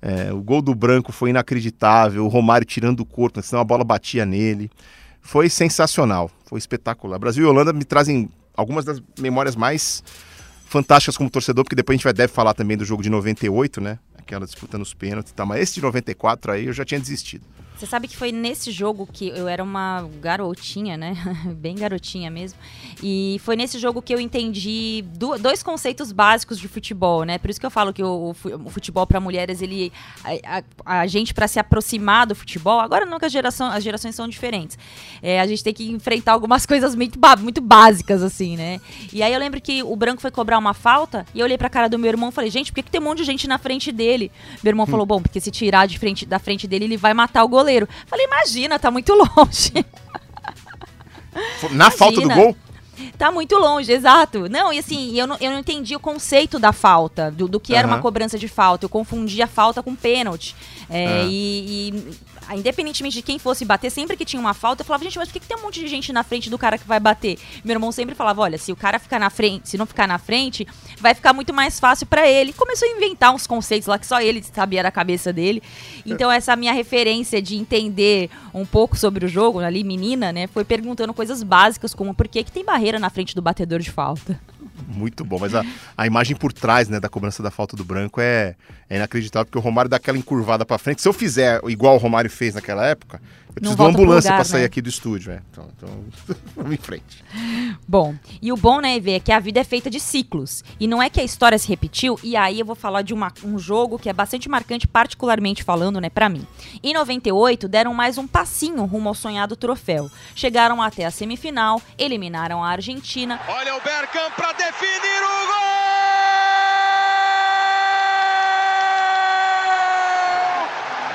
[0.02, 2.26] É, o gol do Branco foi inacreditável.
[2.26, 4.70] O Romário tirando o corpo, senão a bola batia nele.
[5.28, 7.20] Foi sensacional, foi espetacular.
[7.20, 10.02] Brasil e Holanda me trazem algumas das memórias mais
[10.68, 13.82] fantásticas como torcedor, porque depois a gente vai deve falar também do jogo de 98,
[13.82, 14.00] né?
[14.18, 15.46] Aquela disputa nos pênaltis, tá?
[15.46, 17.44] mas esse de 94 aí eu já tinha desistido.
[17.78, 21.14] Você sabe que foi nesse jogo que eu era uma garotinha, né?
[21.58, 22.58] Bem garotinha mesmo.
[23.04, 27.38] E foi nesse jogo que eu entendi do- dois conceitos básicos de futebol, né?
[27.38, 30.58] Por isso que eu falo que o, o fu- o futebol para mulheres, ele a,
[30.58, 32.80] a- a gente para se aproximar do futebol.
[32.80, 34.76] Agora não que a geração, as gerações são diferentes.
[35.22, 38.82] É, a gente tem que enfrentar algumas coisas muito, muito básicas assim, né?
[39.14, 41.70] E aí eu lembro que o Branco foi cobrar uma falta e eu olhei pra
[41.70, 43.48] cara do meu irmão e falei: "Gente, por que, que tem um monte de gente
[43.48, 44.32] na frente dele?"
[44.64, 47.44] Meu irmão falou: "Bom, porque se tirar de frente da frente dele, ele vai matar
[47.44, 47.67] o goleiro."
[48.08, 49.86] Falei: "Imagina, tá muito longe."
[51.72, 52.36] Na falta do Imagina.
[52.36, 52.58] gol,
[53.18, 54.50] Tá muito longe, exato.
[54.50, 57.74] Não, e assim, eu não, eu não entendi o conceito da falta, do, do que
[57.76, 58.86] era uma cobrança de falta.
[58.86, 60.56] Eu confundia a falta com pênalti.
[60.90, 61.24] É, Ah.
[61.30, 65.04] e, e, ah, independentemente de quem fosse bater, sempre que tinha uma falta, eu falava,
[65.04, 66.88] gente, mas por que, que tem um monte de gente na frente do cara que
[66.88, 67.38] vai bater?
[67.64, 70.18] Meu irmão sempre falava, olha, se o cara ficar na frente, se não ficar na
[70.18, 70.66] frente,
[70.98, 72.54] vai ficar muito mais fácil pra ele.
[72.54, 75.62] Começou a inventar uns conceitos lá que só ele sabia da cabeça dele.
[76.06, 80.64] Então, essa minha referência de entender um pouco sobre o jogo, ali, menina, né, foi
[80.64, 84.40] perguntando coisas básicas como por que, que tem barreira na frente do batedor de falta.
[84.88, 85.64] Muito bom, mas a,
[85.98, 88.56] a imagem por trás né, da cobrança da falta do branco é,
[88.90, 91.02] é inacreditável, porque o Romário dá aquela encurvada pra frente.
[91.02, 93.22] Se eu fizer igual o Romário fez naquela época,
[93.58, 94.66] eu preciso de uma ambulância lugar, pra sair né?
[94.66, 95.32] aqui do estúdio.
[95.32, 95.42] É.
[95.52, 95.90] Então, então
[96.56, 97.24] vamos em frente.
[97.88, 100.64] Bom, e o bom, né, Ivê, é que a vida é feita de ciclos.
[100.80, 103.32] E não é que a história se repetiu, e aí eu vou falar de uma-
[103.44, 106.46] um jogo que é bastante marcante, particularmente falando, né, pra mim.
[106.84, 110.10] Em 98, deram mais um passinho rumo ao sonhado troféu.
[110.36, 113.40] Chegaram até a semifinal, eliminaram a Argentina.
[113.48, 115.68] Olha o Bergkamp para definir o gol!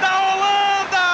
[0.01, 1.09] Da Holanda!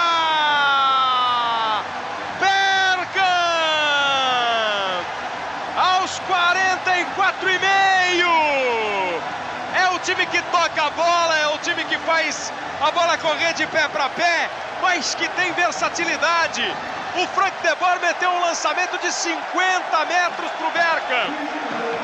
[3.59, 5.07] Bergkamp!
[5.77, 8.29] Aos 44 e meio!
[9.75, 13.53] É o time que toca a bola, é o time que faz a bola correr
[13.55, 14.49] de pé para pé,
[14.81, 16.65] mas que tem versatilidade.
[17.17, 21.33] O Frank de Boer meteu um lançamento de 50 metros para o Bergkamp.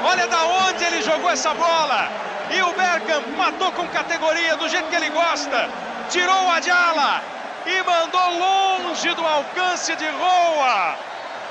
[0.04, 2.08] Olha da onde ele jogou essa bola.
[2.50, 5.68] E o Bergkamp matou com categoria, do jeito que ele gosta.
[6.10, 7.22] Tirou a Diala
[7.66, 10.96] e mandou longe do alcance de Roa,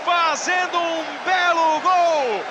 [0.05, 2.43] fazendo um belo gol.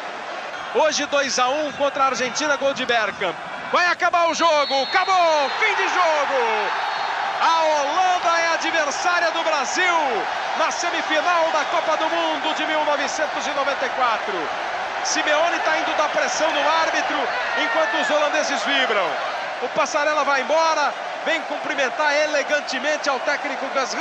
[0.74, 3.51] Hoje 2 a 1 contra a Argentina, gol de Bergkamp.
[3.72, 6.38] Vai acabar o jogo, acabou, fim de jogo.
[7.40, 9.96] A Holanda é adversária do Brasil
[10.58, 14.34] na semifinal da Copa do Mundo de 1994.
[15.04, 17.16] Simeone está indo dar pressão no árbitro
[17.64, 19.08] enquanto os holandeses vibram.
[19.62, 20.92] O Passarela vai embora,
[21.24, 23.94] vem cumprimentar elegantemente ao técnico Gus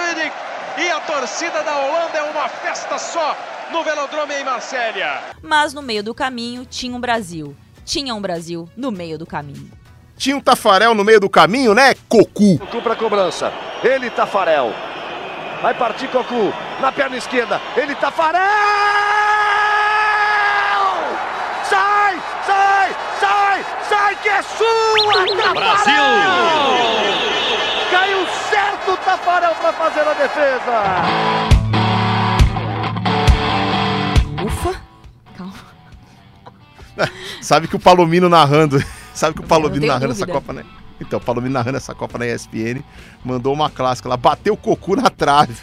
[0.78, 3.38] e a torcida da Holanda é uma festa só
[3.72, 5.24] no Velodrome em Marsella.
[5.42, 7.56] Mas no meio do caminho tinha um Brasil.
[7.86, 9.70] Tinha um Brasil no meio do caminho.
[10.18, 12.60] Tinha um Tafarel no meio do caminho, né, Cocu?
[12.60, 13.52] Cocu para cobrança.
[13.84, 14.72] Ele, Tafarel.
[15.62, 16.54] Vai partir Cocu.
[16.80, 17.60] Na perna esquerda.
[17.76, 18.42] Ele, Tafarel!
[21.64, 22.22] Sai!
[22.46, 22.96] Sai!
[23.20, 23.66] Sai!
[23.90, 25.54] Sai que é sua, Tafarel!
[25.54, 26.04] Brasil!
[27.92, 30.84] Caiu certo o Tafarel para fazer a defesa.
[34.46, 34.81] Ufa!
[37.42, 38.82] Sabe que o Palomino narrando,
[39.14, 40.24] sabe que o Palomino narrando dúvida.
[40.26, 40.64] essa Copa, né?
[41.00, 42.82] Então, o Palomino narrando essa Copa na ESPN,
[43.26, 45.56] mandou uma clássica lá, bateu o Cocu na trave.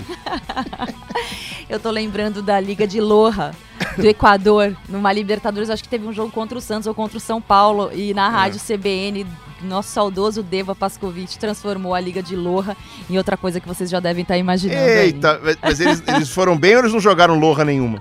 [1.68, 3.52] Eu tô lembrando da Liga de Loja
[3.96, 7.20] do Equador, numa Libertadores, acho que teve um jogo contra o Santos ou contra o
[7.20, 9.26] São Paulo, e na rádio CBN,
[9.62, 12.76] nosso saudoso Deva Pascovitch transformou a Liga de Loja
[13.10, 14.80] em outra coisa que vocês já devem estar imaginando.
[14.80, 14.98] aí.
[15.06, 18.00] Eita, mas- mas eles, eles foram bem ou eles não jogaram lorra nenhuma?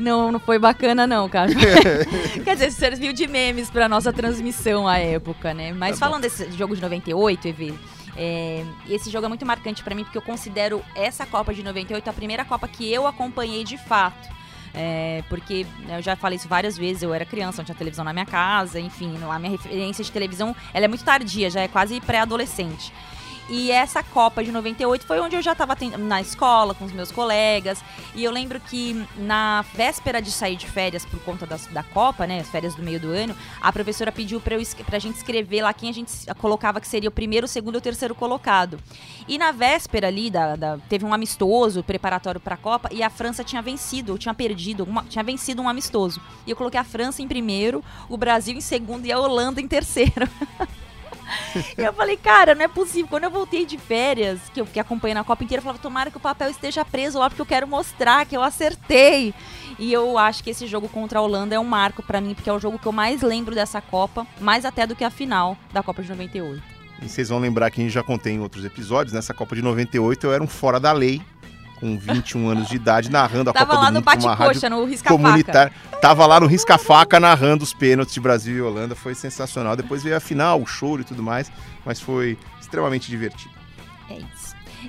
[0.00, 1.50] Não, não foi bacana não, cara.
[2.42, 5.72] Quer dizer, serviu de memes pra nossa transmissão à época, né?
[5.72, 7.78] Mas Tá falando desse jogo de 98, Evi,
[8.16, 12.08] é, esse jogo é muito marcante pra mim porque eu considero essa Copa de 98
[12.08, 14.28] a primeira Copa que eu acompanhei de fato.
[14.72, 18.04] É, porque né, eu já falei isso várias vezes, eu era criança, não tinha televisão
[18.04, 21.68] na minha casa, enfim, a minha referência de televisão ela é muito tardia, já é
[21.68, 22.92] quase pré-adolescente.
[23.48, 27.10] E essa Copa de 98 foi onde eu já estava na escola com os meus
[27.10, 27.82] colegas.
[28.14, 32.26] E eu lembro que na véspera de sair de férias por conta das- da, Copa,
[32.26, 32.40] né?
[32.40, 35.88] As férias do meio do ano, a professora pediu es- pra gente escrever lá quem
[35.90, 38.78] a gente colocava que seria o primeiro, o segundo e o terceiro colocado.
[39.26, 43.42] E na véspera ali, da, da- teve um amistoso preparatório pra Copa e a França
[43.42, 46.20] tinha vencido, ou tinha perdido, uma- tinha vencido um amistoso.
[46.46, 49.66] E eu coloquei a França em primeiro, o Brasil em segundo e a Holanda em
[49.66, 50.28] terceiro.
[51.76, 53.08] E eu falei, cara, não é possível.
[53.08, 56.10] Quando eu voltei de férias, que eu fiquei acompanhando a Copa inteira, eu falava, tomara
[56.10, 59.34] que o papel esteja preso lá, porque eu quero mostrar que eu acertei.
[59.78, 62.50] E eu acho que esse jogo contra a Holanda é um marco pra mim, porque
[62.50, 65.56] é o jogo que eu mais lembro dessa Copa, mais até do que a final
[65.72, 66.62] da Copa de 98.
[67.02, 69.62] E vocês vão lembrar que a gente já contei em outros episódios, nessa Copa de
[69.62, 71.22] 98 eu era um fora da lei,
[71.80, 74.36] com 21 anos de idade, narrando a Tava Copa lá do no Mundo com uma
[74.36, 75.22] bate-coxa, rádio no risca-faca.
[75.22, 75.72] comunitária.
[76.00, 79.74] Tava lá no risca-faca narrando os pênaltis de Brasil e Holanda, foi sensacional.
[79.76, 81.50] Depois veio a final, o choro e tudo mais,
[81.84, 83.59] mas foi extremamente divertido.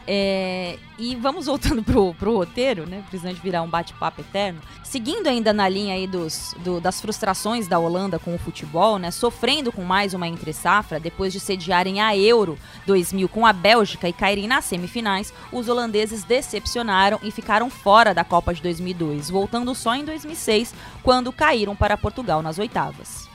[0.07, 3.03] É e vamos voltando pro, pro roteiro, né?
[3.09, 4.61] Precisando virar um bate-papo eterno.
[4.83, 9.09] Seguindo ainda na linha aí dos, do- das frustrações da Holanda com o futebol, né?
[9.09, 14.13] Sofrendo com mais uma entre-safra, depois de sediarem a Euro 2000 com a Bélgica e
[14.13, 19.95] caírem nas semifinais, os holandeses decepcionaram e ficaram fora da Copa de 2002, voltando só
[19.95, 23.30] em 2006, quando caíram para Portugal nas oitavas.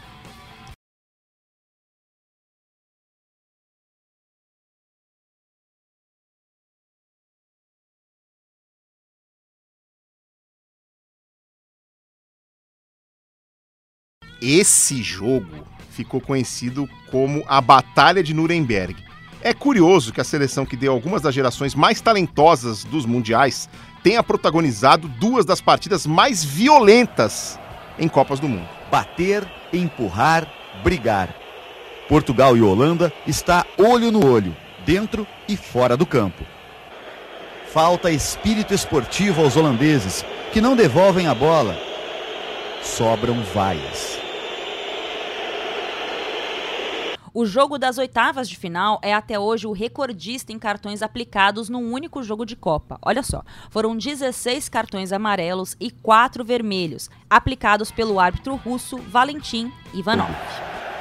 [14.48, 18.94] Esse jogo ficou conhecido como a Batalha de Nuremberg.
[19.42, 23.68] É curioso que a seleção que deu algumas das gerações mais talentosas dos mundiais
[24.04, 27.58] tenha protagonizado duas das partidas mais violentas
[27.98, 28.68] em Copas do Mundo.
[28.88, 30.48] Bater, empurrar,
[30.84, 31.34] brigar.
[32.08, 36.44] Portugal e Holanda está olho no olho, dentro e fora do campo.
[37.72, 41.76] Falta espírito esportivo aos holandeses, que não devolvem a bola.
[42.80, 44.24] Sobram vaias.
[47.38, 51.92] O jogo das oitavas de final é até hoje o recordista em cartões aplicados num
[51.92, 52.98] único jogo de Copa.
[53.02, 60.34] Olha só, foram 16 cartões amarelos e 4 vermelhos, aplicados pelo árbitro russo Valentim Ivanov.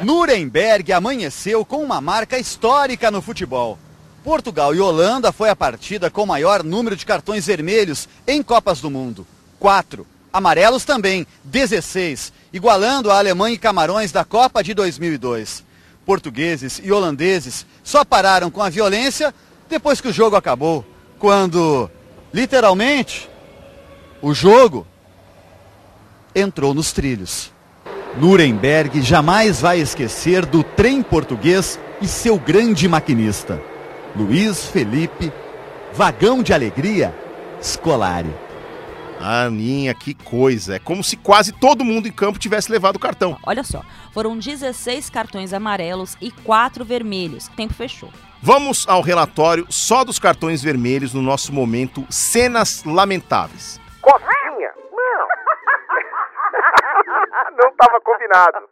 [0.02, 3.80] Nuremberg amanheceu com uma marca histórica no futebol.
[4.22, 8.92] Portugal e Holanda foi a partida com maior número de cartões vermelhos em Copas do
[8.92, 9.26] Mundo.
[9.58, 10.06] Quatro.
[10.34, 15.64] Amarelos também, 16, igualando a Alemanha e Camarões da Copa de 2002.
[16.06, 19.34] Portugueses e holandeses só pararam com a violência
[19.68, 20.86] depois que o jogo acabou,
[21.18, 21.90] quando,
[22.34, 23.30] literalmente,
[24.22, 24.86] o jogo
[26.36, 27.52] entrou nos trilhos.
[28.18, 33.62] Nuremberg jamais vai esquecer do trem português e seu grande maquinista,
[34.16, 35.32] Luiz Felipe
[35.94, 37.14] Vagão de Alegria
[37.62, 38.45] Scolari.
[39.20, 40.76] Aninha, que coisa.
[40.76, 43.38] É como se quase todo mundo em campo tivesse levado o cartão.
[43.46, 43.82] Olha só,
[44.14, 47.48] foram 16 cartões amarelos e 4 vermelhos.
[47.50, 48.10] Tempo fechou.
[48.42, 53.80] Vamos ao relatório só dos cartões vermelhos no nosso momento Cenas Lamentáveis.
[54.02, 54.72] Coxinha?
[54.92, 55.28] Não.
[57.58, 58.70] Não estava combinado.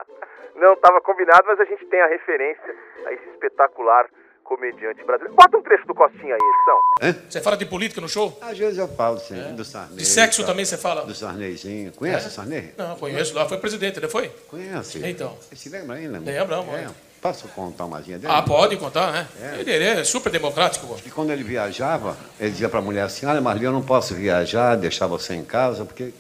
[0.55, 2.75] Não estava combinado, mas a gente tem a referência
[3.07, 4.05] a esse espetacular
[4.43, 5.35] comediante brasileiro.
[5.35, 7.23] Bota um trecho do Costinha aí, edição.
[7.29, 8.37] Você fala de política no show?
[8.41, 9.97] Às vezes eu falo, sim, do Sarney.
[9.97, 10.47] De sexo tá?
[10.47, 11.05] também você fala?
[11.05, 11.91] Do Sarneyzinho.
[11.93, 12.29] Conhece É?
[12.29, 12.73] o Sarney?
[12.77, 13.47] Não, conheço lá.
[13.47, 14.29] Foi presidente, não foi?
[14.47, 14.99] Conhece?
[15.07, 15.37] Então.
[15.53, 16.19] Se lembra ainda?
[16.19, 16.75] Lembra, amor.
[16.77, 16.87] É.
[17.21, 18.25] Posso contar uma dele?
[18.27, 19.27] Ah, pode contar, né?
[19.41, 19.59] É.
[19.61, 20.85] Ele, ele é super democrático.
[20.85, 20.97] pô.
[21.05, 24.75] E quando ele viajava, ele dizia pra mulher assim, olha Marli, eu não posso viajar,
[24.75, 26.13] deixar você em casa, porque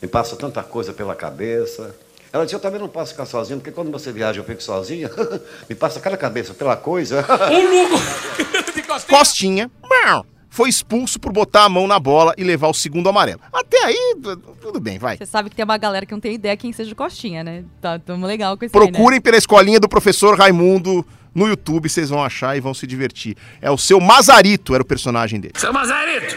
[0.00, 1.94] me passa tanta coisa pela cabeça.
[2.32, 5.10] Ela dizia, eu também não posso ficar sozinho, porque quando você viaja eu fico sozinha,
[5.68, 7.24] me passa cada cabeça pela coisa.
[9.08, 13.40] Costinha mau, foi expulso por botar a mão na bola e levar o segundo amarelo.
[13.52, 14.16] Até aí,
[14.60, 15.16] tudo bem, vai.
[15.16, 17.64] Você sabe que tem uma galera que não tem ideia quem seja o Costinha, né?
[17.80, 22.10] Tá, tamo legal com isso aí, Procurem pela escolinha do professor Raimundo no YouTube, vocês
[22.10, 23.36] vão achar e vão se divertir.
[23.60, 25.54] É o seu Mazarito, era o personagem dele.
[25.56, 26.36] Seu Mazarito!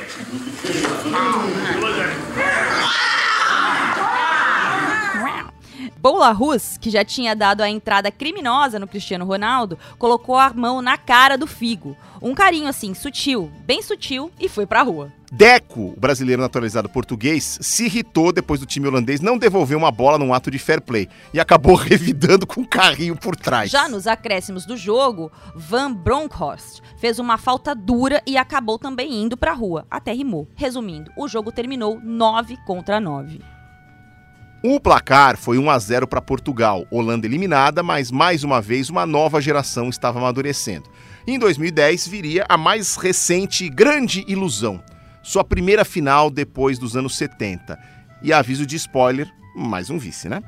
[6.02, 10.98] Bolarus, que já tinha dado a entrada criminosa no Cristiano Ronaldo, colocou a mão na
[10.98, 11.96] cara do Figo.
[12.20, 15.14] Um carinho assim, sutil, bem sutil, e foi pra rua.
[15.32, 20.18] Deco, o brasileiro naturalizado português, se irritou depois do time holandês não devolver uma bola
[20.18, 23.70] num ato de fair play e acabou revidando com um carrinho por trás.
[23.70, 29.38] Já nos acréscimos do jogo, Van Bronckhorst fez uma falta dura e acabou também indo
[29.38, 29.86] pra rua.
[29.90, 30.48] Até rimou.
[30.56, 33.40] Resumindo, o jogo terminou 9 contra 9.
[34.64, 39.08] O placar foi 1 a 0 para Portugal, Holanda eliminada, mas mais uma vez uma
[39.08, 40.88] nova geração estava amadurecendo.
[41.26, 44.80] Em 2010 viria a mais recente grande ilusão,
[45.24, 47.76] sua primeira final depois dos anos 70.
[48.22, 50.44] E aviso de spoiler, mais um vice, né?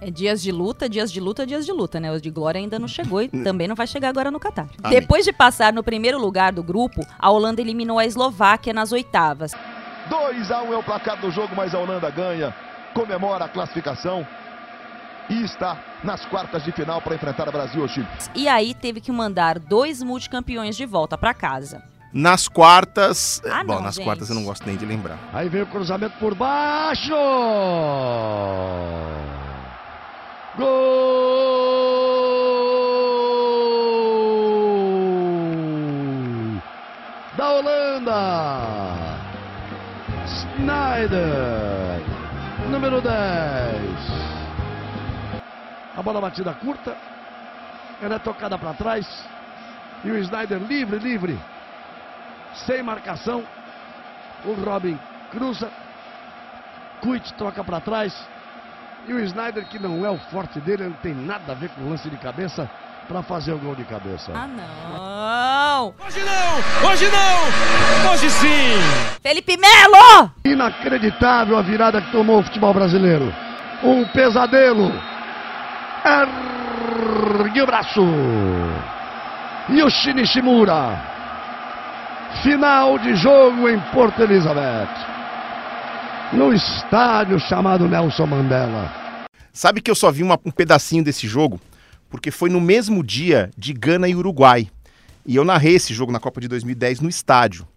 [0.00, 2.10] É dias de luta, dias de luta, dias de luta, né?
[2.10, 4.68] O de Glória ainda não chegou e também não vai chegar agora no Catar.
[4.82, 4.98] Amém.
[4.98, 9.52] Depois de passar no primeiro lugar do grupo, a Holanda eliminou a Eslováquia nas oitavas.
[10.08, 12.54] 2 a 1 é o placar do jogo, mas a Holanda ganha,
[12.98, 14.26] comemora a classificação
[15.30, 18.08] e está nas quartas de final para enfrentar o Brasil ou Chile.
[18.34, 21.80] E aí teve que mandar dois multicampeões de volta pra casa.
[22.12, 23.40] Nas quartas.
[23.44, 24.04] Ah, bom, não, nas gente.
[24.04, 25.18] quartas eu não gosto nem de lembrar.
[25.32, 27.14] Aí vem o cruzamento por baixo.
[30.56, 30.88] Gol
[37.36, 39.18] da Holanda.
[40.26, 41.87] Snyder,
[42.68, 43.12] número 10.
[45.96, 46.96] A bola batida curta.
[48.00, 49.06] Ela é tocada para trás.
[50.04, 51.38] E o Snyder livre, livre.
[52.66, 53.42] Sem marcação.
[54.44, 54.98] O Robin
[55.30, 55.70] cruza.
[57.00, 58.14] Kuit toca para trás.
[59.06, 61.82] E o Snyder, que não é o forte dele, não tem nada a ver com
[61.82, 62.70] o lance de cabeça,
[63.08, 64.32] para fazer o gol de cabeça.
[64.34, 65.17] Ah, não!
[65.80, 66.90] Hoje não!
[66.90, 68.10] Hoje não!
[68.12, 68.74] Hoje sim!
[69.22, 70.28] Felipe Melo!
[70.44, 73.32] Inacreditável a virada que tomou o futebol brasileiro.
[73.84, 74.92] Um pesadelo.
[76.04, 78.02] Ergue o braço.
[79.68, 81.00] E o Nishimura.
[82.42, 84.88] Final de jogo em Porto Elizabeth.
[86.32, 88.92] No estádio chamado Nelson Mandela.
[89.52, 91.60] Sabe que eu só vi uma- um pedacinho desse jogo?
[92.10, 94.68] Porque foi no mesmo dia de Gana e Uruguai.
[95.28, 97.68] E eu narrei esse jogo na Copa de 2010 no estádio.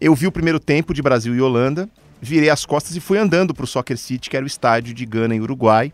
[0.00, 1.86] Eu vi o primeiro tempo de Brasil e Holanda,
[2.22, 5.04] virei as costas e fui andando para o Soccer City, que era o estádio de
[5.04, 5.92] Gana e Uruguai,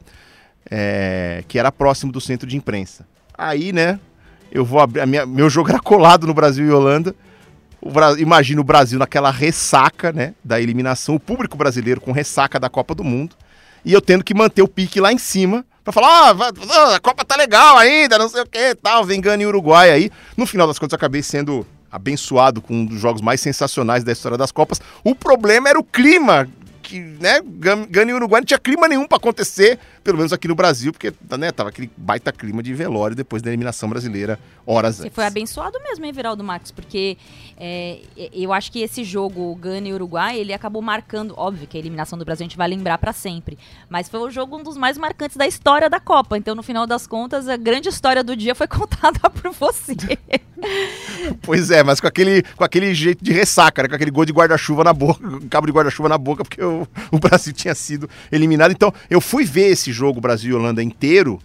[0.71, 3.05] é, que era próximo do centro de imprensa.
[3.37, 3.99] Aí, né,
[4.53, 5.05] eu vou abrir.
[5.07, 7.17] minha- meu jogo era colado no Brasil e Holanda.
[7.81, 8.15] O Bra-
[8.61, 13.03] o Brasil naquela ressaca, né, da eliminação, o público brasileiro com ressaca da Copa do
[13.03, 13.35] Mundo,
[13.85, 16.35] e eu tendo que manter o pique lá em cima pra falar,
[16.73, 19.89] ah, a Copa tá legal ainda, não sei o que, tal, vem Gana e Uruguai
[19.91, 20.11] aí.
[20.37, 24.11] No final das contas, eu acabei sendo abençoado com um dos jogos mais sensacionais da
[24.11, 24.81] história das Copas.
[25.05, 26.49] O problema era o clima,
[26.83, 30.47] que, né, Gan- Gana e Uruguai não tinha clima nenhum pra acontecer, pelo menos aqui
[30.47, 34.99] no Brasil, porque, né, tava aquele baita clima de velório depois da eliminação brasileira, horas
[34.99, 35.15] Você antes.
[35.17, 36.71] foi abençoado mesmo, hein, Viraldo Marcos?
[36.71, 37.19] Porque
[37.57, 37.99] é,
[38.33, 41.35] eu acho que esse jogo, Gana e Uruguai, ele acabou marcando.
[41.37, 43.59] Óbvio que a eliminação do Brasil a gente vai lembrar pra sempre.
[43.89, 46.39] Mas foi o jogo um dos mais marcantes da história da Copa.
[46.39, 49.97] Então, no final das contas, a grande história do dia foi contada por você.
[51.43, 53.89] Pois é, mas com aquele, com aquele jeito de ressaca, né?
[53.89, 57.19] com aquele gol de guarda-chuva na boca, cabo de guarda-chuva na boca, porque o, o
[57.19, 58.71] Brasil tinha sido eliminado.
[58.71, 61.41] Então, eu fui ver esse jogo Brasil e Holanda inteiro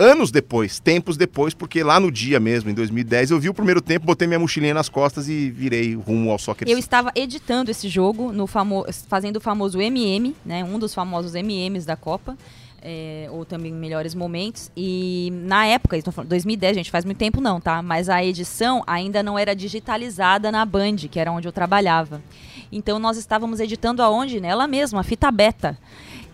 [0.00, 3.82] anos depois, tempos depois, porque lá no dia mesmo, em 2010, eu vi o primeiro
[3.82, 6.66] tempo, botei minha mochilinha nas costas e virei rumo ao soccer.
[6.66, 11.34] Eu estava editando esse jogo, no famo fazendo o famoso MM, né, um dos famosos
[11.34, 12.36] MMs da Copa.
[12.82, 14.70] É, ou também melhores momentos.
[14.74, 17.82] E na época, estou falando 2010, gente, faz muito tempo não, tá?
[17.82, 22.22] Mas a edição ainda não era digitalizada na Band, que era onde eu trabalhava.
[22.72, 24.40] Então nós estávamos editando aonde?
[24.40, 25.76] Nela mesma, a fita beta.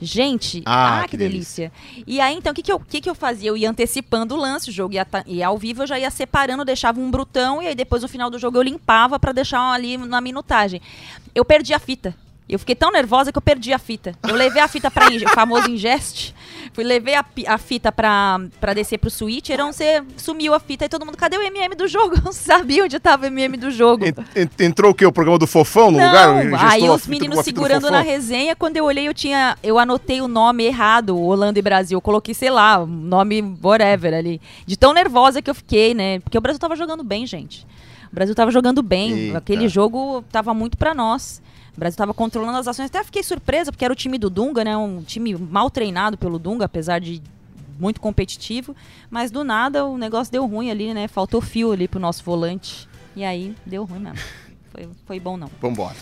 [0.00, 1.72] Gente, Ah, ah, que que, delícia.
[2.06, 3.48] E aí, então, o que, que, que, que eu fazia?
[3.48, 6.64] Eu ia antecipando o lance, o jogo ia, ia ao vivo, eu já ia separando,
[6.64, 9.96] deixava um brutão, e aí depois no final do jogo eu limpava pra deixar ali
[9.96, 10.80] na minutagem.
[11.34, 12.14] Eu perdi a fita.
[12.48, 14.14] Eu fiquei tão nervosa que eu perdi a fita.
[14.22, 16.32] Eu levei a fita para o famoso ingest.
[16.76, 20.84] Fui levei a, a fita pra, pra descer pro switcher, onde você sumiu a fita
[20.84, 22.16] e todo mundo, cadê o MM do jogo?
[22.20, 24.04] Eu não sabia onde tava o MM do jogo.
[24.04, 24.14] En-
[24.62, 25.06] Entrou o quê?
[25.06, 26.62] O programa do Fofão no Não, lugar?
[26.70, 29.56] Aí os meninos segurando na resenha, quando eu olhei, eu tinha.
[29.62, 31.96] Eu anotei o nome errado, Holanda e Brasil.
[31.96, 34.38] Eu coloquei, sei lá, nome whatever ali.
[34.66, 36.20] De tão nervosa que eu fiquei, né?
[36.20, 37.66] Porque o Brasil tava jogando bem, gente.
[38.12, 39.12] O Brasil tava jogando bem.
[39.12, 39.38] Eita.
[39.38, 41.40] Aquele jogo tava muito pra nós.
[41.76, 42.86] O Brasil tava controlando as ações.
[42.86, 44.76] Até fiquei surpresa, porque era o time do Dunga, né?
[44.76, 47.22] Um time mal treinado pelo Dunga, apesar de
[47.78, 48.74] muito competitivo.
[49.10, 51.06] Mas do nada o negócio deu ruim ali, né?
[51.06, 52.88] Faltou fio ali pro nosso volante.
[53.14, 54.18] E aí deu ruim mesmo.
[54.72, 55.48] Foi, foi bom não.
[55.58, 55.96] Vambora.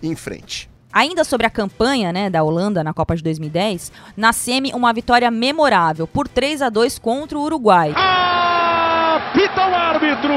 [0.00, 0.70] Em frente.
[0.92, 5.28] Ainda sobre a campanha né, da Holanda na Copa de 2010, na semi uma vitória
[5.32, 7.92] memorável por 3 a 2 contra o Uruguai.
[7.96, 10.32] Apita o árbitro!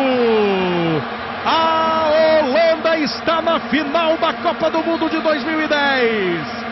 [1.45, 1.80] A
[3.03, 6.71] está na final da Copa do Mundo de 2010.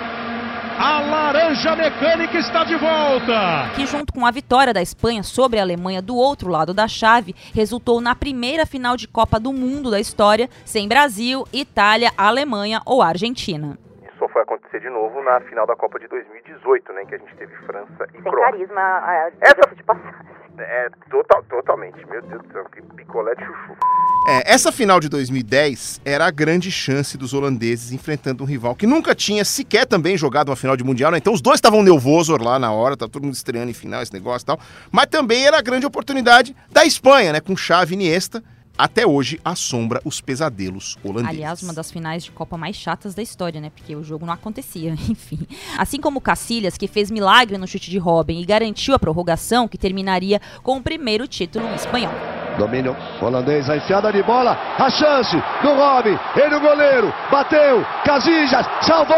[0.81, 3.69] A laranja mecânica está de volta.
[3.75, 7.35] Que junto com a vitória da Espanha sobre a Alemanha do outro lado da chave,
[7.53, 13.01] resultou na primeira final de Copa do Mundo da história, sem Brasil, Itália, Alemanha ou
[13.01, 13.77] Argentina.
[14.03, 17.03] Isso só foi acontecer de novo na final da Copa de 2018, né?
[17.05, 18.51] Que a gente teve França e Sem Croácia.
[18.51, 20.13] carisma, ah, Essa- de passagem.
[20.59, 22.05] É, total, totalmente.
[22.09, 23.75] Meu Deus do céu, que picolé de chuchu.
[24.27, 28.85] É, essa final de 2010 era a grande chance dos holandeses enfrentando um rival que
[28.85, 31.17] nunca tinha sequer também jogado uma final de mundial, né?
[31.17, 34.13] Então os dois estavam nervosos lá na hora, tá todo mundo estreando em final, esse
[34.13, 34.59] negócio e tal.
[34.91, 37.39] Mas também era a grande oportunidade da Espanha, né?
[37.39, 38.43] Com chave Iniesta,
[38.77, 41.29] até hoje assombra os pesadelos holandeses.
[41.29, 43.69] Aliás, uma das finais de Copa mais chatas da história, né?
[43.69, 45.39] Porque o jogo não acontecia, enfim.
[45.77, 49.77] Assim como Cacilhas, que fez milagre no chute de Robin e garantiu a prorrogação, que
[49.77, 52.38] terminaria com o primeiro título espanhol.
[52.59, 58.67] Domínio holandês, a enfiada de bola, a chance do Robin, ele o goleiro, bateu, Casillas,
[58.81, 59.15] salvou!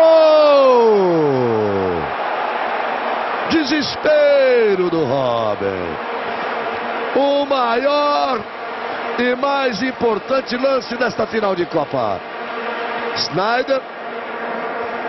[3.49, 5.97] Desespero do Robin.
[7.15, 8.39] O maior
[9.17, 12.19] e mais importante lance desta final de Copa.
[13.15, 13.81] Snyder,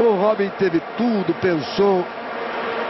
[0.01, 2.05] o Robin teve tudo, pensou.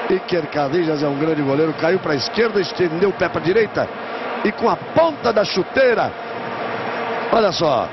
[0.09, 3.45] Iker Casillas é um grande goleiro, caiu para a esquerda, estendeu o pé para a
[3.45, 3.89] direita
[4.45, 6.13] e com a ponta da chuteira,
[7.33, 7.89] olha só,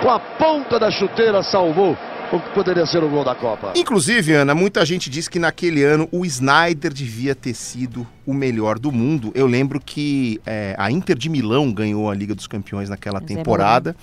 [0.00, 1.96] com a ponta da chuteira salvou
[2.32, 3.72] o que poderia ser o gol da Copa.
[3.76, 8.78] Inclusive, Ana, muita gente diz que naquele ano o Snyder devia ter sido o melhor
[8.78, 9.30] do mundo.
[9.34, 13.26] Eu lembro que é, a Inter de Milão ganhou a Liga dos Campeões naquela Zé
[13.26, 13.94] temporada,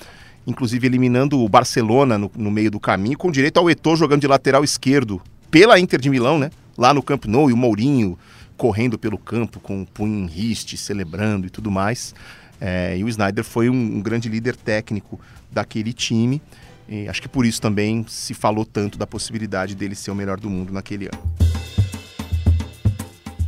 [0.48, 4.28] inclusive eliminando o Barcelona no, no meio do caminho, com direito ao Eto'o jogando de
[4.28, 6.52] lateral esquerdo pela Inter de Milão, né?
[6.78, 8.18] Lá no Camp Nou e o Mourinho
[8.62, 12.14] correndo pelo campo com o punho em riste, celebrando e tudo mais.
[12.60, 15.20] É, e o Snyder foi um, um grande líder técnico
[15.52, 16.40] daquele time.
[16.88, 20.40] E acho que por isso também se falou tanto da possibilidade dele ser o melhor
[20.40, 21.52] do mundo naquele ano.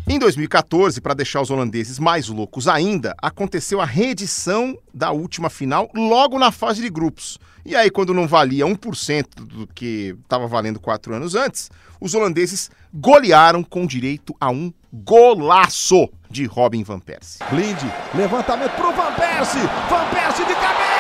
[0.10, 5.92] Em 2014, para deixar os holandeses mais loucos ainda, aconteceu a reedição da última final
[5.94, 7.38] logo na fase de grupos.
[7.64, 11.70] E aí, quando não valia 1% do que estava valendo quatro anos antes,
[12.02, 17.44] os holandeses golearam com direito a um golaço de Robin Van Persie.
[17.50, 17.80] Blind,
[18.14, 20.94] levantamento pro Van Persie, Van Persie de cabeça!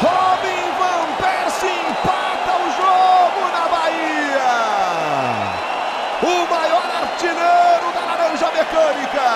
[0.00, 4.68] Robin Van Persie empata o jogo na Bahia!
[6.20, 9.28] O maior artilheiro da Laranja Mecânica!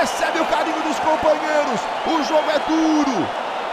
[0.00, 3.28] Recebe o carinho dos companheiros, o jogo é duro.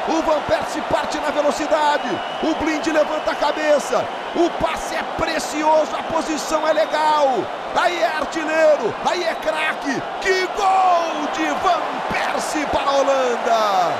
[0.07, 2.09] O Van Persie parte na velocidade,
[2.41, 4.03] o Blind levanta a cabeça,
[4.36, 7.28] o passe é precioso, a posição é legal.
[7.76, 10.01] Aí é artilheiro, aí é craque.
[10.22, 13.93] Que gol de Van Persie para a Holanda!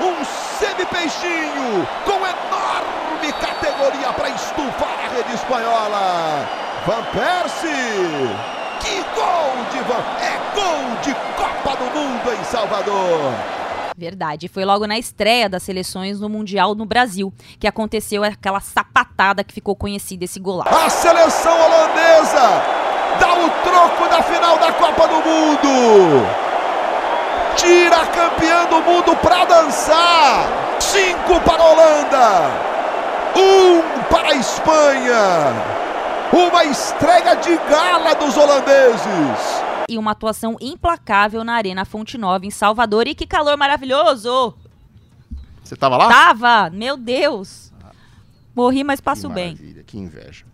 [0.00, 0.24] Um
[0.58, 6.46] semi-peixinho com enorme categoria para estufar a rede espanhola.
[6.86, 8.36] Van Persie!
[8.80, 10.04] Que gol de Van...
[10.22, 13.32] É gol de Copa do Mundo em Salvador!
[13.96, 19.42] Verdade, foi logo na estreia das seleções no Mundial no Brasil que aconteceu aquela sapatada
[19.42, 20.72] que ficou conhecida esse golaço.
[20.72, 22.62] A seleção holandesa
[23.18, 26.26] dá o troco da final da Copa do Mundo!
[27.56, 30.46] Tira a campeã do mundo para dançar!
[30.78, 32.50] Cinco para a Holanda!
[33.34, 35.54] Um para a Espanha!
[36.32, 39.67] Uma estreia de gala dos holandeses!
[39.88, 43.08] E uma atuação implacável na Arena Fonte Nova, em Salvador.
[43.08, 44.54] E que calor maravilhoso!
[45.64, 46.08] Você tava lá?
[46.08, 46.70] Tava!
[46.70, 47.72] Meu Deus!
[48.54, 49.56] Morri, mas passo que bem.
[49.86, 50.44] Que inveja.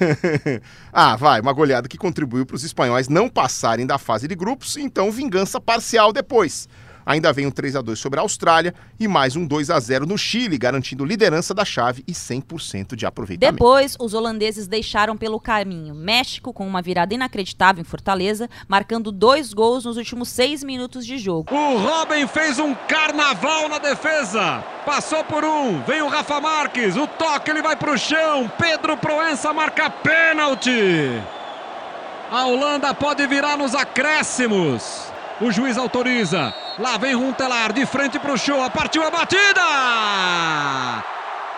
[0.92, 4.76] ah, vai, uma goleada que contribuiu para os espanhóis não passarem da fase de grupos,
[4.76, 6.68] então vingança parcial depois.
[7.06, 10.06] Ainda vem um 3 a 2 sobre a Austrália e mais um 2 a 0
[10.06, 13.52] no Chile, garantindo liderança da chave e 100% de aproveitamento.
[13.54, 19.52] Depois, os holandeses deixaram pelo caminho México com uma virada inacreditável em Fortaleza, marcando dois
[19.52, 21.54] gols nos últimos seis minutos de jogo.
[21.54, 24.64] O Robin fez um carnaval na defesa.
[24.86, 28.50] Passou por um, vem o Rafa Marques, o toque ele vai para o chão.
[28.58, 31.22] Pedro Proença marca pênalti.
[32.30, 35.12] A Holanda pode virar nos acréscimos.
[35.40, 36.54] O juiz autoriza.
[36.76, 38.68] Lá vem Runtelar de frente para o show.
[38.70, 39.60] Partiu a batida!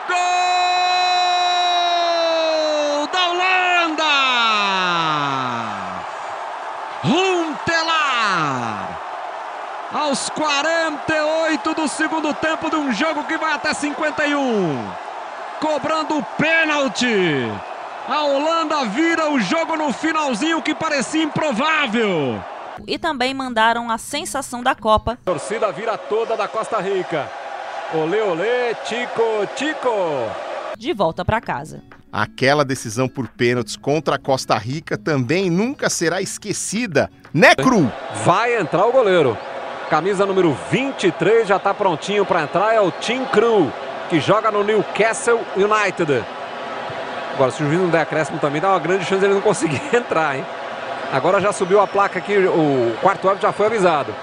[0.07, 0.17] Gol
[3.11, 4.05] da Holanda!
[7.03, 8.99] Runtelar!
[9.95, 14.93] Aos 48 do segundo tempo de um jogo que vai até 51.
[15.61, 17.51] Cobrando o pênalti.
[18.07, 22.45] A Holanda vira o jogo no finalzinho que parecia improvável
[22.87, 25.13] e também mandaram a sensação da Copa.
[25.13, 27.31] A torcida vira toda da Costa Rica.
[27.95, 29.89] Olê, olê, Tico, Tico.
[30.77, 31.83] De volta para casa.
[32.13, 37.93] Aquela decisão por pênaltis contra a Costa Rica também nunca será esquecida, né, Cru?
[38.25, 39.37] Vai entrar o goleiro.
[39.91, 43.73] Camisa número 23 já está prontinho para entrar, é o Tim Cru,
[44.09, 46.25] que joga no Newcastle United.
[47.35, 49.43] Agora, se o juiz não der acréscimo também, dá uma grande chance de ele não
[49.43, 50.45] conseguir entrar, hein?
[51.13, 54.15] Agora já subiu a placa aqui, o quarto árbitro já foi avisado.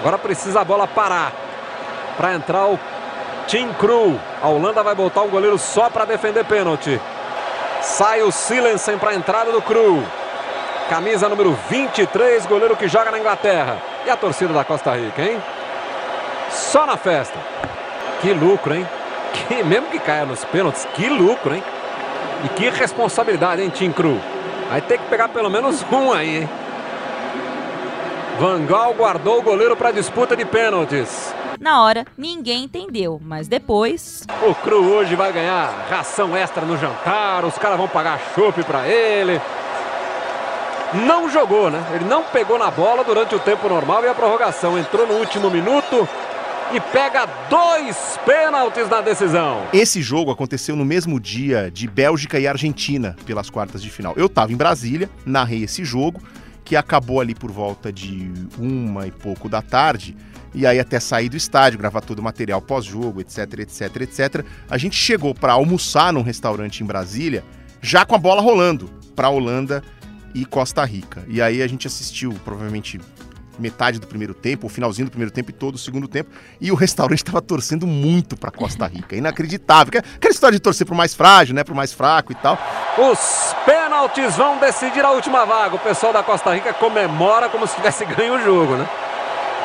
[0.00, 1.32] Agora precisa a bola parar
[2.16, 2.78] para entrar o
[3.46, 4.18] Tim Cru.
[4.42, 7.00] A Holanda vai botar o goleiro só para defender pênalti.
[7.80, 10.02] Sai o Silensen para a entrada do Cru.
[10.90, 13.78] Camisa número 23, goleiro que joga na Inglaterra.
[14.06, 15.42] E a torcida da Costa Rica, hein?
[16.50, 17.38] Só na festa.
[18.20, 18.86] Que lucro, hein?
[19.32, 21.62] Que, mesmo que caia nos pênaltis, que lucro, hein?
[22.44, 24.20] E que responsabilidade, hein, Tim Cru?
[24.68, 26.48] Vai ter que pegar pelo menos um aí, hein?
[28.38, 31.34] Van Gaal guardou o goleiro para disputa de pênaltis.
[31.58, 34.24] Na hora, ninguém entendeu, mas depois.
[34.42, 38.86] O Cru hoje vai ganhar ração extra no jantar, os caras vão pagar chopp para
[38.86, 39.40] ele.
[40.94, 41.84] Não jogou, né?
[41.94, 44.78] Ele não pegou na bola durante o tempo normal e a prorrogação.
[44.78, 46.08] Entrou no último minuto
[46.72, 49.66] e pega dois pênaltis na decisão.
[49.72, 54.12] Esse jogo aconteceu no mesmo dia de Bélgica e Argentina pelas quartas de final.
[54.16, 56.20] Eu estava em Brasília, narrei esse jogo,
[56.64, 60.14] que acabou ali por volta de uma e pouco da tarde.
[60.54, 64.44] E aí até sair do estádio, gravar todo o material pós-jogo, etc, etc, etc.
[64.68, 67.44] A gente chegou para almoçar num restaurante em Brasília,
[67.80, 69.82] já com a bola rolando para Holanda
[70.34, 71.24] e Costa Rica.
[71.28, 73.00] E aí a gente assistiu, provavelmente
[73.58, 76.30] metade do primeiro tempo, o finalzinho do primeiro tempo e todo o segundo tempo,
[76.60, 80.00] e o restaurante estava torcendo muito para Costa Rica, inacreditável.
[80.16, 82.58] Aquela história de torcer pro mais frágil, né, pro mais fraco e tal.
[82.98, 85.76] Os pênaltis vão decidir a última vaga.
[85.76, 88.88] O pessoal da Costa Rica comemora como se tivesse ganho o jogo, né?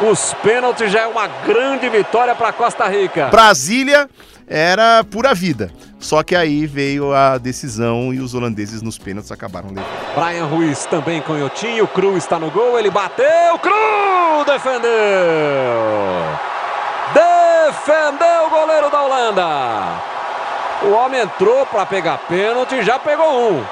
[0.02, 3.28] Os pênaltis já é uma grande vitória para Costa Rica.
[3.28, 4.10] Brasília
[4.48, 5.72] era pura vida.
[6.00, 9.86] Só que aí veio a decisão e os holandeses nos pênaltis acabaram levando.
[10.16, 14.90] Brian Ruiz também canhotinho, Cru está no gol, ele bateu, Cru defendeu!
[17.14, 20.14] Defendeu o goleiro da Holanda!
[20.84, 23.64] O homem entrou para pegar pênalti e já pegou um.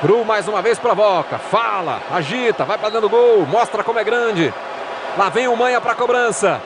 [0.00, 4.04] Cru mais uma vez provoca, fala, agita, vai para dentro do gol, mostra como é
[4.04, 4.52] grande.
[5.18, 6.60] Lá vem o Manha para cobrança.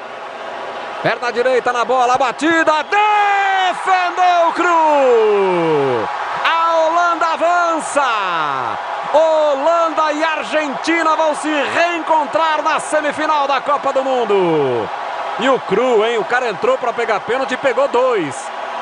[1.06, 6.08] Perna direita na bola, batida, defendeu o Cru!
[6.44, 8.78] A Holanda avança!
[9.14, 14.90] Holanda e Argentina vão se reencontrar na semifinal da Copa do Mundo.
[15.38, 16.18] E o Cru, hein?
[16.18, 18.34] O cara entrou para pegar pênalti e pegou dois.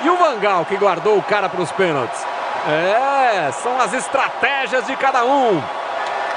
[0.03, 2.25] E o Vangal que guardou o cara para os pênaltis.
[2.67, 5.63] É, são as estratégias de cada um.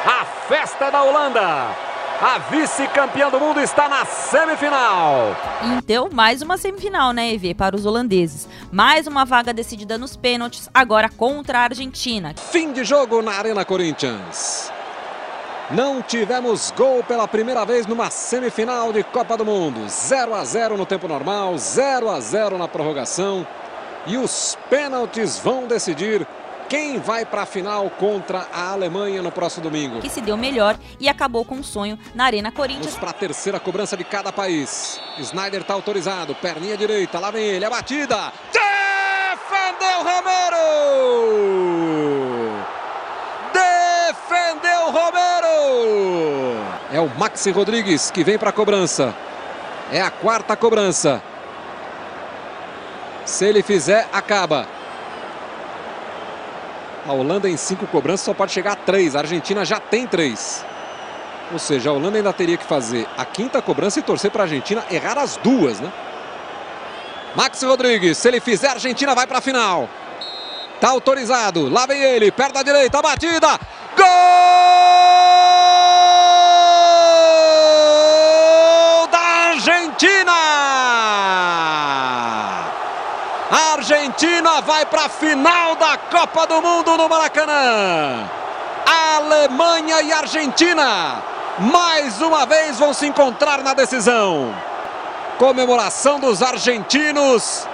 [0.06, 1.87] A festa da Holanda.
[2.20, 5.36] A vice-campeã do mundo está na semifinal.
[5.78, 8.50] Então, mais uma semifinal, né, EV, para os holandeses.
[8.72, 12.34] Mais uma vaga decidida nos pênaltis, agora contra a Argentina.
[12.36, 14.72] Fim de jogo na Arena Corinthians.
[15.70, 19.88] Não tivemos gol pela primeira vez numa semifinal de Copa do Mundo.
[19.88, 23.46] 0 a 0 no tempo normal, 0 a 0 na prorrogação.
[24.08, 26.26] E os pênaltis vão decidir
[26.70, 30.00] quem vai para a final contra a Alemanha no próximo domingo.
[30.00, 32.88] Que se deu melhor e acabou com o sonho na Arena Corinthians.
[32.88, 35.00] Vamos para a terceira cobrança de cada país.
[35.20, 38.34] Snyder está autorizado, perninha direita, lá vem ele, a batida.
[38.52, 40.58] Defendeu Romero!
[43.54, 45.48] Defendeu Romero!
[46.92, 49.16] É o Maxi Rodrigues que vem para a cobrança.
[49.92, 51.24] É a quarta cobrança.
[53.26, 54.77] Se ele fizer, acaba.
[57.08, 59.16] A Holanda em cinco cobranças só pode chegar a três.
[59.16, 60.66] A Argentina já tem três.
[61.54, 64.46] Ou seja, a Holanda ainda teria que fazer a quinta cobrança e torcer para a
[64.46, 65.90] Argentina errar as duas, né?
[67.34, 69.88] Max Rodrigues, se ele fizer, a Argentina vai para a final.
[70.82, 71.70] Tá autorizado.
[71.70, 73.58] Lá vem ele, perto da direita, batida.
[73.96, 74.06] Gol
[79.10, 79.20] da
[79.52, 80.32] Argentina!
[83.50, 83.74] A
[84.66, 88.30] Vai para a final da Copa do Mundo no Maracanã.
[88.86, 91.22] Alemanha e Argentina
[91.60, 94.54] mais uma vez vão se encontrar na decisão.
[95.38, 97.68] Comemoração dos argentinos.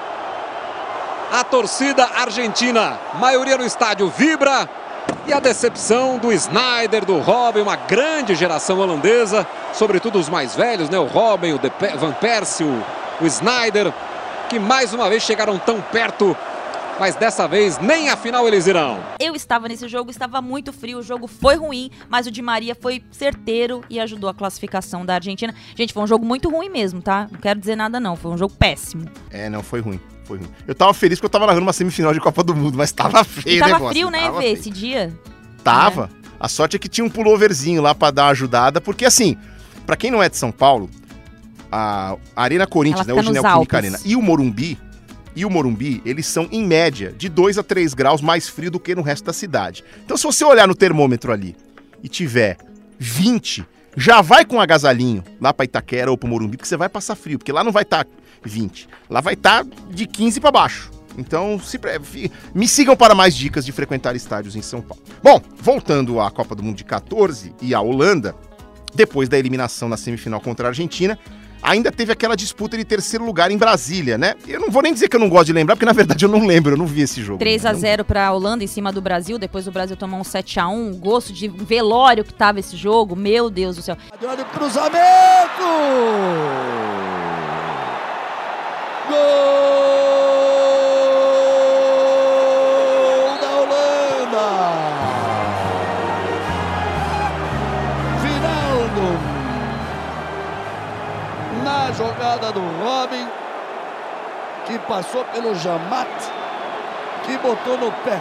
[1.32, 4.70] A torcida argentina, maioria no estádio, vibra.
[5.26, 10.90] E a decepção do Snyder, do Robin, uma grande geração holandesa, sobretudo os mais velhos,
[10.90, 11.00] né?
[11.00, 11.60] O Robin, o
[11.98, 13.94] Van Persie, o Snyder,
[14.50, 16.36] que mais uma vez chegaram tão perto
[17.00, 19.00] mas dessa vez nem a final eles irão.
[19.20, 22.76] Eu estava nesse jogo, estava muito frio, o jogo foi ruim, mas o Di Maria
[22.76, 25.54] foi certeiro e ajudou a classificação da Argentina.
[25.76, 27.28] Gente, foi um jogo muito ruim mesmo, tá?
[27.32, 29.06] Não quero dizer nada não, foi um jogo péssimo.
[29.30, 30.00] É, não, foi ruim.
[30.24, 30.48] Foi ruim.
[30.68, 33.24] Eu tava feliz que eu tava narrando uma semifinal de Copa do Mundo, mas tava
[33.24, 35.18] feio, e tava negócio, frio, né, tava Vê, esse dia?
[35.64, 36.10] Tava.
[36.40, 39.38] A sorte é que tinha um pulloverzinho lá pra dar uma ajudada, porque assim,
[39.86, 40.90] pra quem não é de São Paulo,
[41.72, 43.76] a Arena Corinthians, né, hoje Neoquímica Alpes.
[43.76, 44.78] Arena, e o Morumbi,
[45.36, 48.80] e o Morumbi, eles são em média de 2 a 3 graus mais frio do
[48.80, 49.84] que no resto da cidade.
[50.06, 51.56] Então se você olhar no termômetro ali
[52.04, 52.58] e tiver
[53.00, 53.66] 20,
[53.98, 57.16] já vai com um agasalhinho lá pra Itaquera ou pro Morumbi, porque você vai passar
[57.16, 58.06] frio, porque lá não vai estar
[58.44, 60.92] 20, lá vai estar de 15 pra baixo.
[61.18, 62.00] Então, se pre-
[62.56, 65.04] me sigam para mais dicas de frequentar estádios em São Paulo.
[65.22, 68.36] Bom, voltando à Copa do Mundo de 14 e à Holanda,
[68.96, 71.18] depois da eliminação na semifinal contra a Argentina,
[71.64, 74.36] ainda teve aquela disputa de terceiro lugar em Brasília, né?
[74.48, 76.30] Eu não vou nem dizer que eu não gosto de lembrar, porque na verdade eu
[76.30, 77.40] não lembro, eu não vi esse jogo.
[77.40, 80.20] 3 a Não- 0 para a Holanda em cima do Brasil, depois o Brasil tomou
[80.20, 83.98] um 7 a 1, gosto de velório que tava esse jogo, meu Deus do céu.
[84.22, 84.94] Olha o cruzamento!
[89.10, 89.93] Gol
[101.94, 103.28] jogada do Robin,
[104.66, 106.10] que passou pelo Jamat,
[107.26, 108.20] que botou no pé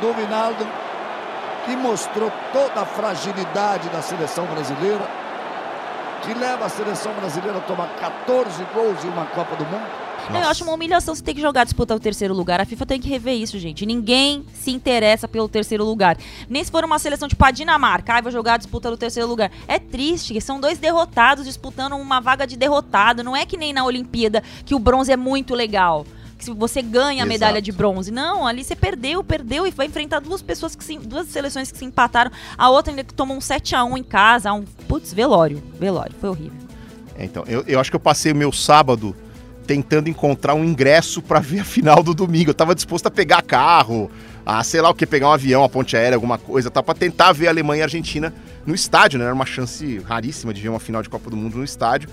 [0.00, 0.66] do Vinaldo,
[1.64, 5.06] que mostrou toda a fragilidade da seleção brasileira,
[6.22, 10.07] que leva a seleção brasileira a tomar 14 gols em uma Copa do Mundo.
[10.30, 12.60] Não, eu acho uma humilhação você ter que jogar disputar o terceiro lugar.
[12.60, 13.86] A FIFA tem que rever isso, gente.
[13.86, 16.18] Ninguém se interessa pelo terceiro lugar.
[16.50, 19.26] Nem se for uma seleção tipo a Dinamarca, ai, vai jogar a disputa do terceiro
[19.26, 19.50] lugar.
[19.66, 23.24] É triste, que são dois derrotados disputando uma vaga de derrotado.
[23.24, 26.04] Não é que nem na Olimpíada, que o bronze é muito legal.
[26.36, 27.28] Que se você ganha a Exato.
[27.28, 28.10] medalha de bronze.
[28.10, 31.78] Não, ali você perdeu, perdeu e vai enfrentar duas pessoas que se, duas seleções que
[31.78, 32.30] se empataram.
[32.56, 36.14] A outra ainda que tomou um 7 a 1 em casa, um putz, velório, velório,
[36.20, 36.68] foi horrível.
[37.16, 39.16] É, então, eu, eu acho que eu passei o meu sábado
[39.68, 42.48] tentando encontrar um ingresso pra ver a final do domingo.
[42.50, 44.10] Eu tava disposto a pegar carro,
[44.44, 46.82] a sei lá o que, pegar um avião, a ponte aérea, alguma coisa, tá?
[46.82, 48.32] Pra tentar ver a Alemanha e a Argentina
[48.64, 49.26] no estádio, né?
[49.26, 52.08] Era uma chance raríssima de ver uma final de Copa do Mundo no estádio.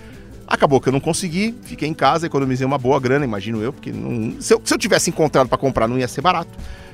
[0.46, 3.92] Acabou que eu não consegui, fiquei em casa, economizei uma boa grana, imagino eu, porque
[3.94, 6.52] não- se, eu, se eu tivesse encontrado pra comprar não ia ser barato.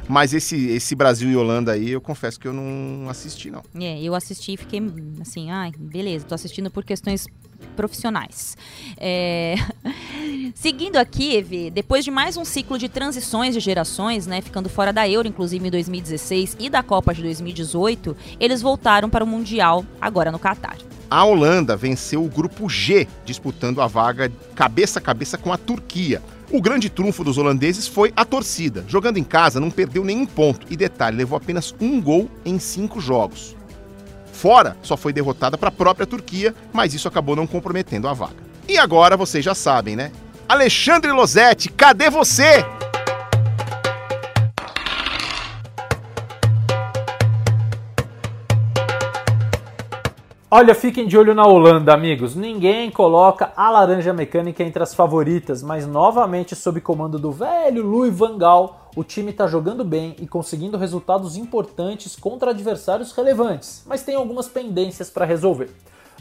[0.07, 3.63] Mas esse, esse Brasil e Holanda aí, eu confesso que eu não assisti, não.
[3.79, 4.81] É, eu assisti e fiquei
[5.21, 7.27] assim, ai, beleza, tô assistindo por questões
[7.75, 8.57] profissionais.
[8.97, 9.55] É,
[10.55, 14.91] Seguindo aqui, Evê, depois de mais um ciclo de transições de gerações, né, ficando fora
[14.91, 19.85] da Euro, inclusive em 2016, e da Copa de 2018, eles voltaram para o Mundial,
[19.99, 20.77] agora no Catar.
[21.09, 26.21] A Holanda venceu o grupo G, disputando a vaga cabeça a cabeça com a Turquia.
[26.53, 28.83] O grande trunfo dos holandeses foi a torcida.
[28.85, 30.67] Jogando em casa, não perdeu nenhum ponto.
[30.69, 33.55] E detalhe, levou apenas um gol em cinco jogos.
[34.33, 38.35] Fora, só foi derrotada para a própria Turquia, mas isso acabou não comprometendo a vaga.
[38.67, 40.11] E agora vocês já sabem, né?
[40.49, 42.65] Alexandre Losetti, cadê você?
[50.53, 52.35] Olha, fiquem de olho na Holanda, amigos.
[52.35, 58.13] Ninguém coloca a laranja mecânica entre as favoritas, mas novamente sob comando do velho Louis
[58.13, 64.03] van Gaal, o time está jogando bem e conseguindo resultados importantes contra adversários relevantes, mas
[64.03, 65.69] tem algumas pendências para resolver.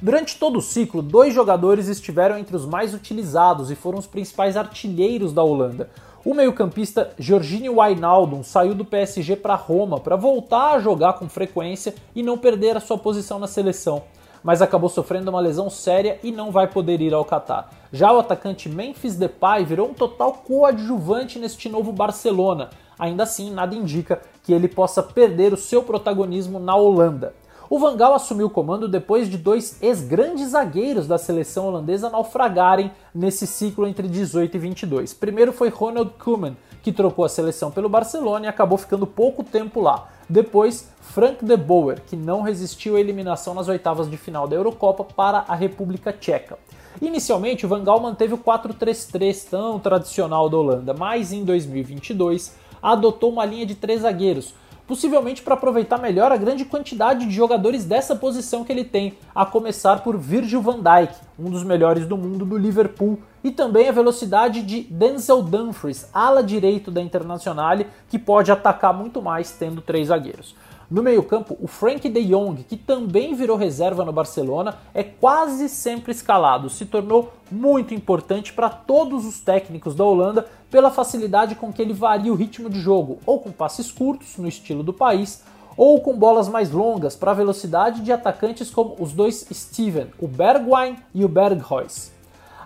[0.00, 4.56] Durante todo o ciclo, dois jogadores estiveram entre os mais utilizados e foram os principais
[4.56, 5.90] artilheiros da Holanda.
[6.24, 11.96] O meio-campista Jorginho Wijnaldum saiu do PSG para Roma para voltar a jogar com frequência
[12.14, 14.04] e não perder a sua posição na seleção
[14.42, 17.70] mas acabou sofrendo uma lesão séria e não vai poder ir ao Catar.
[17.92, 22.70] Já o atacante Memphis Depay virou um total coadjuvante neste novo Barcelona.
[22.98, 27.34] Ainda assim, nada indica que ele possa perder o seu protagonismo na Holanda.
[27.70, 32.90] O Van Gaal assumiu o comando depois de dois ex-grandes zagueiros da seleção holandesa naufragarem
[33.14, 35.14] nesse ciclo entre 18 e 22.
[35.14, 39.80] Primeiro foi Ronald Koeman, que trocou a seleção pelo Barcelona e acabou ficando pouco tempo
[39.80, 40.08] lá.
[40.30, 45.02] Depois, Frank de Boer, que não resistiu à eliminação nas oitavas de final da Eurocopa
[45.02, 46.56] para a República Tcheca.
[47.02, 53.32] Inicialmente, o Van Gaal manteve o 4-3-3 tão tradicional da Holanda, mas em 2022 adotou
[53.32, 54.54] uma linha de três zagueiros,
[54.90, 59.46] possivelmente para aproveitar melhor a grande quantidade de jogadores dessa posição que ele tem, a
[59.46, 63.92] começar por Virgil van Dijk, um dos melhores do mundo do Liverpool, e também a
[63.92, 70.08] velocidade de Denzel Dumfries, ala direito da Internazionale, que pode atacar muito mais tendo três
[70.08, 70.56] zagueiros.
[70.90, 76.10] No meio-campo, o Frank de Jong, que também virou reserva no Barcelona, é quase sempre
[76.10, 81.80] escalado, se tornou muito importante para todos os técnicos da Holanda pela facilidade com que
[81.80, 85.44] ele varia o ritmo de jogo, ou com passes curtos, no estilo do país,
[85.76, 90.26] ou com bolas mais longas para a velocidade de atacantes como os dois Steven, o
[90.26, 92.10] Bergwijn e o Berghuis.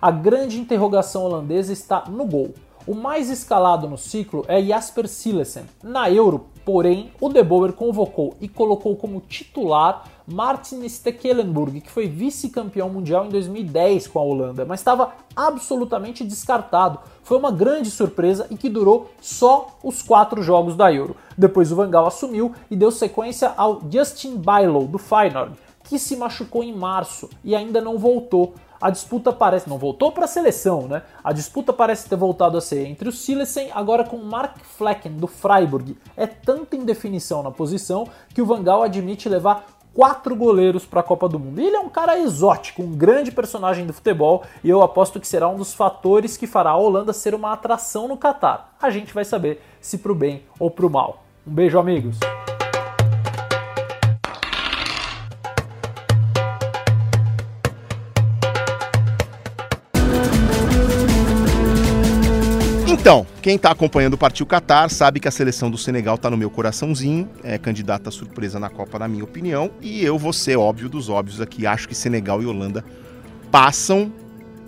[0.01, 2.55] A grande interrogação holandesa está no gol.
[2.87, 5.65] O mais escalado no ciclo é Jasper Silesen.
[5.83, 12.09] Na Euro, porém, o De Boer convocou e colocou como titular Martin Stekelenburg, que foi
[12.09, 16.99] vice-campeão mundial em 2010 com a Holanda, mas estava absolutamente descartado.
[17.23, 21.15] Foi uma grande surpresa e que durou só os quatro jogos da Euro.
[21.37, 26.17] Depois o Van Gaal assumiu e deu sequência ao Justin Bijlow, do Feyenoord, que se
[26.17, 28.55] machucou em março e ainda não voltou
[28.85, 29.67] a disputa parece.
[29.67, 31.05] Não voltou para a seleção, né?
[31.25, 35.27] A disputa parece ter voltado a ser entre o Silesen, agora com Mark Flecken, do
[35.27, 35.97] Freiburg.
[36.15, 39.65] É tanta indefinição na posição que o Van Gaal admite levar
[39.95, 41.63] quatro goleiros para a Copa do Mundo.
[41.63, 45.27] E ele é um cara exótico, um grande personagem do futebol, e eu aposto que
[45.27, 48.77] será um dos fatores que fará a Holanda ser uma atração no Catar.
[48.83, 51.25] A gente vai saber se pro bem ou pro mal.
[51.47, 52.19] Um beijo, amigos.
[63.05, 66.39] Então, quem está acompanhando o Partiu Qatar sabe que a seleção do Senegal está no
[66.39, 70.89] meu coraçãozinho, é candidata surpresa na Copa, na minha opinião, e eu vou ser óbvio
[70.89, 72.83] dos óbvios aqui, acho que Senegal e Holanda
[73.51, 74.11] passam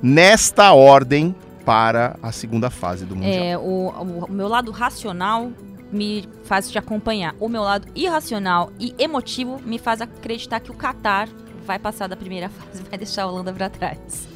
[0.02, 1.34] nesta ordem
[1.64, 3.42] para a segunda fase do Mundial.
[3.42, 3.88] É, o,
[4.28, 5.50] o meu lado racional
[5.90, 7.34] me faz te acompanhar.
[7.40, 11.26] O meu lado irracional e emotivo me faz acreditar que o Qatar
[11.64, 14.35] vai passar da primeira fase, vai deixar a Holanda para trás.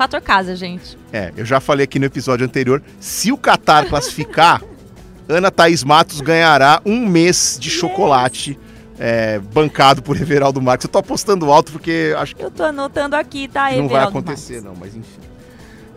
[0.00, 0.96] Fator casa, gente.
[1.12, 4.62] É, eu já falei aqui no episódio anterior, se o Qatar classificar,
[5.28, 7.78] Ana Thaís Matos ganhará um mês de yes.
[7.78, 8.58] chocolate
[8.98, 10.86] é, bancado por Everaldo Marques.
[10.86, 12.42] Eu tô apostando alto porque acho que...
[12.42, 14.64] Eu tô anotando aqui, tá, Não Everaldo vai acontecer Marques.
[14.64, 15.20] não, mas enfim.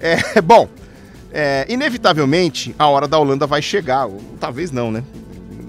[0.02, 0.68] É, bom,
[1.32, 5.02] é, inevitavelmente a hora da Holanda vai chegar, ou, talvez não, né?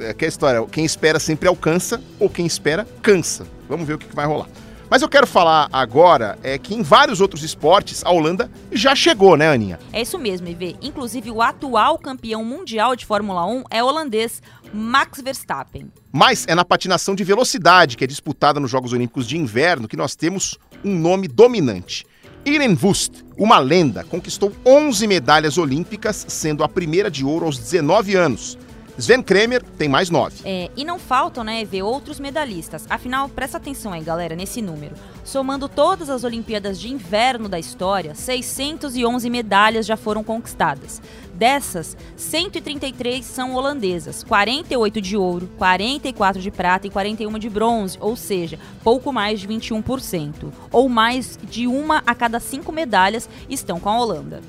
[0.00, 3.46] É que a história, quem espera sempre alcança, ou quem espera cansa.
[3.68, 4.48] Vamos ver o que, que vai rolar.
[4.90, 9.36] Mas eu quero falar agora é que em vários outros esportes a Holanda já chegou,
[9.36, 9.78] né, Aninha?
[9.92, 10.76] É isso mesmo, Ivê.
[10.82, 15.90] Inclusive o atual campeão mundial de Fórmula 1 é holandês, Max Verstappen.
[16.12, 19.96] Mas é na patinação de velocidade, que é disputada nos Jogos Olímpicos de Inverno, que
[19.96, 22.06] nós temos um nome dominante.
[22.44, 28.14] Irene Wust, uma lenda, conquistou 11 medalhas olímpicas, sendo a primeira de ouro aos 19
[28.16, 28.58] anos.
[28.96, 30.36] Sven Kremer tem mais nove.
[30.44, 32.86] É, e não faltam, né, ver outros medalhistas.
[32.88, 34.94] Afinal, presta atenção aí, galera, nesse número.
[35.24, 41.02] Somando todas as Olimpíadas de Inverno da história, 611 medalhas já foram conquistadas.
[41.34, 48.14] Dessas, 133 são holandesas, 48 de ouro, 44 de prata e 41 de bronze, ou
[48.14, 50.52] seja, pouco mais de 21%.
[50.70, 54.40] Ou mais de uma a cada cinco medalhas estão com a Holanda.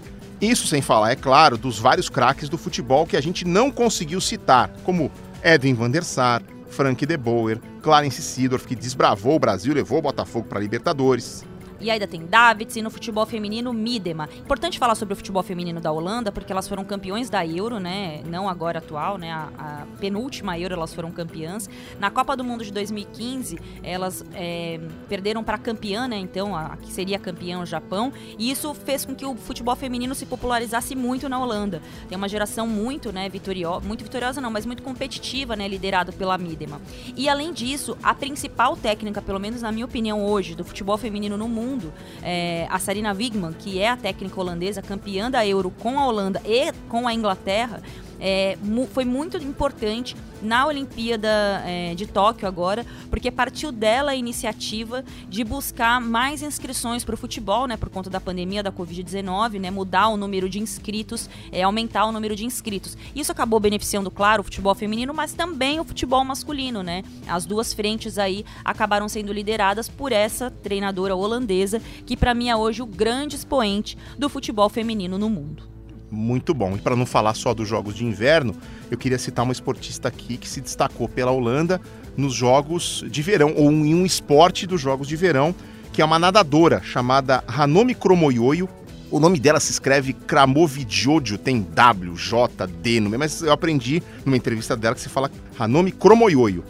[0.41, 4.19] Isso sem falar, é claro, dos vários craques do futebol que a gente não conseguiu
[4.19, 5.11] citar, como
[5.43, 10.01] Edwin van der Sar, Frank De Boer, Clarence Seedorf, que desbravou o Brasil levou o
[10.01, 11.45] Botafogo para Libertadores.
[11.85, 14.27] E ainda tem Davids e no futebol feminino Midema.
[14.39, 18.23] Importante falar sobre o futebol feminino da Holanda, porque elas foram campeões da Euro, né?
[18.25, 19.31] Não agora atual, né?
[19.31, 21.69] A, a penúltima Euro elas foram campeãs.
[21.99, 26.17] Na Copa do Mundo de 2015, elas é, perderam para a campeã, né?
[26.17, 28.11] Então, a, a que seria campeã o Japão.
[28.39, 31.83] E isso fez com que o futebol feminino se popularizasse muito na Holanda.
[32.09, 36.35] Tem uma geração muito, né, vitoriosa, muito vitoriosa não, mas muito competitiva, né, liderado pela
[36.35, 36.81] Midema.
[37.15, 41.37] E além disso, a principal técnica, pelo menos na minha opinião hoje, do futebol feminino
[41.37, 45.69] no mundo mundo, é, a Sarina Wigman, que é a técnica holandesa, campeã da Euro
[45.69, 47.81] com a Holanda e com a Inglaterra,
[48.19, 54.15] é, mu foi muito importante na Olimpíada é, de Tóquio agora, porque partiu dela a
[54.15, 59.59] iniciativa de buscar mais inscrições para o futebol, né, por conta da pandemia da Covid-19,
[59.59, 62.97] né, mudar o número de inscritos, é, aumentar o número de inscritos.
[63.15, 67.03] Isso acabou beneficiando, claro, o futebol feminino, mas também o futebol masculino, né?
[67.27, 72.55] As duas frentes aí acabaram sendo lideradas por essa treinadora holandesa, que para mim é
[72.55, 75.74] hoje o grande expoente do futebol feminino no mundo
[76.11, 76.75] muito bom.
[76.75, 78.55] E para não falar só dos jogos de inverno,
[78.89, 81.79] eu queria citar uma esportista aqui que se destacou pela Holanda
[82.15, 85.53] nos jogos de verão, ou em um esporte dos jogos de verão,
[85.91, 88.69] que é uma nadadora chamada Hanomi Kromoyoyo.
[89.11, 94.35] O nome dela se escreve Kramovidjojo, tem W, J, D no mas eu aprendi numa
[94.35, 96.63] entrevista dela que se fala Hanomi Kromoyoyo.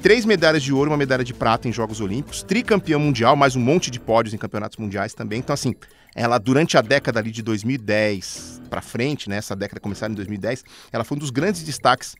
[0.00, 3.60] Três medalhas de ouro, uma medalha de prata em Jogos Olímpicos, tricampeã mundial, mais um
[3.60, 5.38] monte de pódios em campeonatos mundiais também.
[5.38, 5.76] Então, assim,
[6.14, 10.64] ela durante a década ali de 2010 para frente, né, essa década começar em 2010,
[10.92, 12.14] ela foi um dos grandes destaques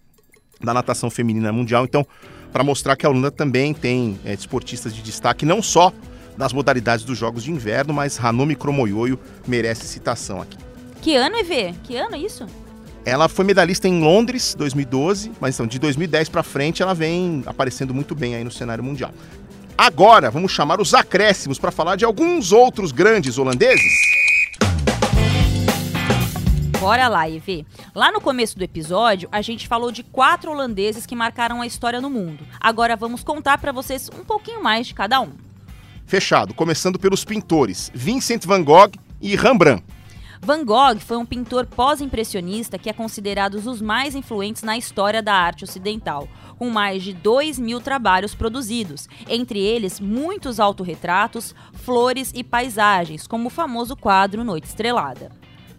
[0.60, 1.84] da natação feminina mundial.
[1.84, 2.06] Então,
[2.52, 5.92] para mostrar que a Holanda também tem é, desportistas de destaque, não só
[6.36, 10.56] nas modalidades dos Jogos de Inverno, mas Hanomi Kromoyoyo merece citação aqui.
[11.00, 11.74] Que ano, EV?
[11.82, 12.46] Que ano é isso?
[13.04, 17.92] Ela foi medalhista em Londres, 2012, mas então, de 2010 para frente ela vem aparecendo
[17.92, 19.12] muito bem aí no cenário mundial.
[19.76, 23.92] Agora, vamos chamar os acréscimos para falar de alguns outros grandes holandeses.
[26.78, 27.64] Bora lá, Evê.
[27.94, 32.00] Lá no começo do episódio, a gente falou de quatro holandeses que marcaram a história
[32.00, 32.44] no mundo.
[32.60, 35.30] Agora vamos contar para vocês um pouquinho mais de cada um.
[36.04, 39.84] Fechado, começando pelos pintores Vincent van Gogh e Rembrandt.
[40.44, 45.32] Van Gogh foi um pintor pós-impressionista que é considerado os mais influentes na história da
[45.32, 46.28] arte ocidental,
[46.58, 53.46] com mais de 2 mil trabalhos produzidos, entre eles muitos autorretratos, flores e paisagens, como
[53.46, 55.30] o famoso quadro Noite Estrelada.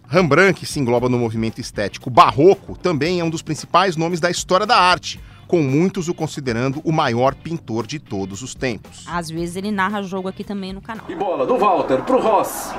[0.07, 4.31] Rembrandt, que se engloba no movimento estético barroco, também é um dos principais nomes da
[4.31, 5.19] história da arte,
[5.53, 9.05] com muitos o considerando o maior pintor de todos os tempos.
[9.07, 11.05] Às vezes ele narra jogo aqui também no canal.
[11.07, 12.73] E bola do Walter pro Ross.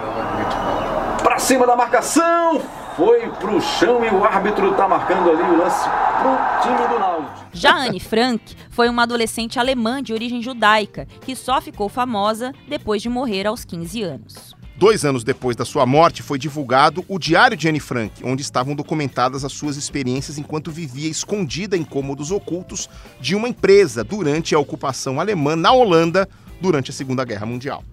[1.23, 2.61] Pra cima da marcação,
[2.97, 7.47] foi pro chão e o árbitro tá marcando ali o lance pro time do Náutico.
[7.53, 13.01] Já Anne Frank foi uma adolescente alemã de origem judaica que só ficou famosa depois
[13.01, 14.64] de morrer aos 15 anos.
[14.77, 18.75] Dois anos depois da sua morte, foi divulgado o Diário de Anne Frank, onde estavam
[18.75, 24.59] documentadas as suas experiências enquanto vivia escondida em cômodos ocultos de uma empresa durante a
[24.59, 26.29] ocupação alemã na Holanda
[26.61, 27.85] durante a Segunda Guerra Mundial.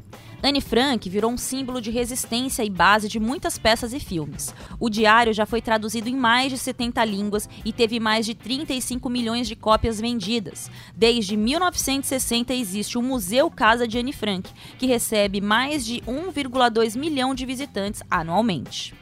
[0.44, 4.54] Anne Frank virou um símbolo de resistência e base de muitas peças e filmes.
[4.80, 9.08] O diário já foi traduzido em mais de 70 línguas e teve mais de 35
[9.08, 10.72] milhões de cópias vendidas.
[10.96, 17.36] Desde 1960 existe o Museu Casa de Anne Frank, que recebe mais de 1,2 milhão
[17.36, 19.01] de visitantes anualmente.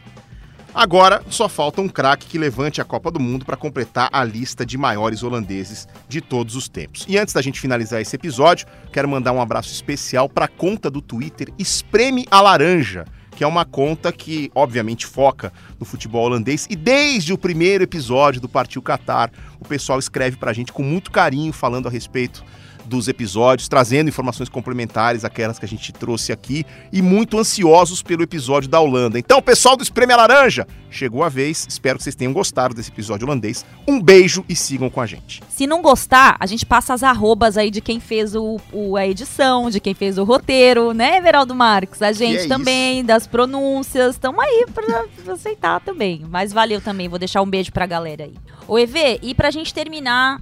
[0.74, 4.66] Agora só falta um craque que levante a Copa do Mundo para completar a lista
[4.66, 7.06] de maiores holandeses de todos os tempos.
[7.08, 10.90] E antes da gente finalizar esse episódio, quero mandar um abraço especial para a conta
[10.90, 13.06] do Twitter Espreme a Laranja,
[13.36, 18.40] que é uma conta que obviamente foca no futebol holandês e desde o primeiro episódio
[18.40, 22.44] do Partiu Qatar, o pessoal escreve para a gente com muito carinho falando a respeito
[22.90, 28.24] dos episódios, trazendo informações complementares àquelas que a gente trouxe aqui e muito ansiosos pelo
[28.24, 29.20] episódio da Holanda.
[29.20, 31.66] Então, pessoal do Espreme a Laranja, chegou a vez.
[31.70, 33.64] Espero que vocês tenham gostado desse episódio holandês.
[33.88, 35.42] Um beijo e sigam com a gente.
[35.48, 39.08] Se não gostar, a gente passa as arrobas aí de quem fez o, o a
[39.08, 42.02] edição, de quem fez o roteiro, né, Everaldo Marques?
[42.02, 43.08] A gente é também, isso.
[43.08, 46.26] das pronúncias, estamos aí pra aceitar também.
[46.28, 48.34] Mas valeu também, vou deixar um beijo pra galera aí.
[48.68, 50.42] O EV, e pra gente terminar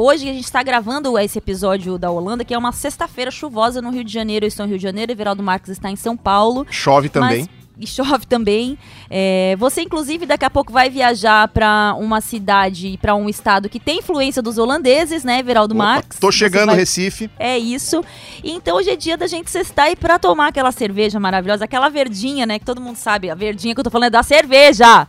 [0.00, 3.90] Hoje a gente está gravando esse episódio da Holanda, que é uma sexta-feira chuvosa no
[3.90, 4.44] Rio de Janeiro.
[4.44, 6.64] Eu estou no Rio de Janeiro, Everaldo Marques está em São Paulo.
[6.70, 7.40] Chove também.
[7.40, 7.48] Mas,
[7.80, 8.78] e chove também.
[9.10, 13.80] É, você, inclusive, daqui a pouco vai viajar para uma cidade, para um estado que
[13.80, 16.20] tem influência dos holandeses, né, Everaldo Opa, Marques?
[16.20, 17.28] Tô chegando no Recife.
[17.36, 18.04] É isso.
[18.44, 21.88] E então hoje é dia da gente sextar e para tomar aquela cerveja maravilhosa, aquela
[21.88, 23.30] verdinha, né, que todo mundo sabe.
[23.30, 25.08] A verdinha que eu tô falando é da cerveja.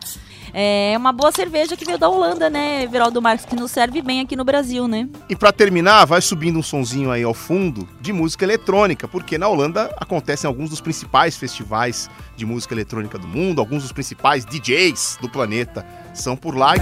[0.53, 4.21] É uma boa cerveja que veio da Holanda, né, Everaldo Marques, que nos serve bem
[4.21, 5.07] aqui no Brasil, né?
[5.29, 9.47] E pra terminar, vai subindo um sonzinho aí ao fundo de música eletrônica, porque na
[9.47, 15.19] Holanda acontecem alguns dos principais festivais de música eletrônica do mundo, alguns dos principais DJs
[15.21, 16.73] do planeta são por lá.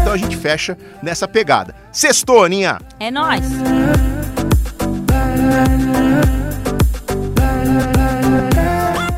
[0.00, 1.74] Então a gente fecha nessa pegada.
[1.92, 2.78] Sextou, Aninha!
[2.98, 3.44] É nóis!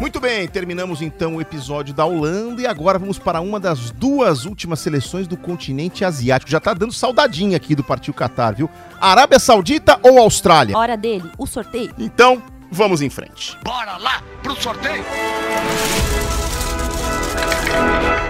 [0.01, 4.45] Muito bem, terminamos então o episódio da Holanda e agora vamos para uma das duas
[4.45, 6.51] últimas seleções do continente asiático.
[6.51, 8.68] Já tá dando saudadinha aqui do Partiu Qatar, viu?
[9.01, 10.76] Arábia Saudita ou Austrália?
[10.76, 11.95] Hora dele, o sorteio.
[11.99, 13.57] Então, vamos em frente.
[13.62, 15.05] Bora lá pro sorteio.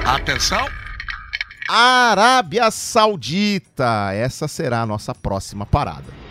[0.05, 0.65] Atenção.
[1.69, 4.13] Arábia Saudita.
[4.13, 6.22] Essa será a nossa próxima parada.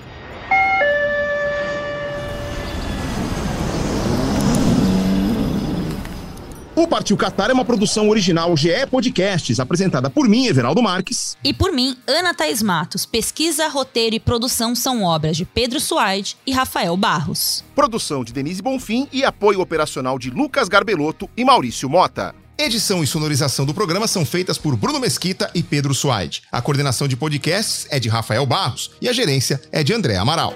[6.81, 11.37] O Partiu Qatar é uma produção original GE Podcasts, apresentada por mim, Everaldo Marques.
[11.43, 13.05] E por mim, Ana Thaís Matos.
[13.05, 17.63] Pesquisa, roteiro e produção são obras de Pedro Suaide e Rafael Barros.
[17.75, 22.33] Produção de Denise Bonfim e apoio operacional de Lucas Garbelotto e Maurício Mota.
[22.57, 26.41] Edição e sonorização do programa são feitas por Bruno Mesquita e Pedro Suaide.
[26.51, 30.55] A coordenação de podcasts é de Rafael Barros e a gerência é de André Amaral.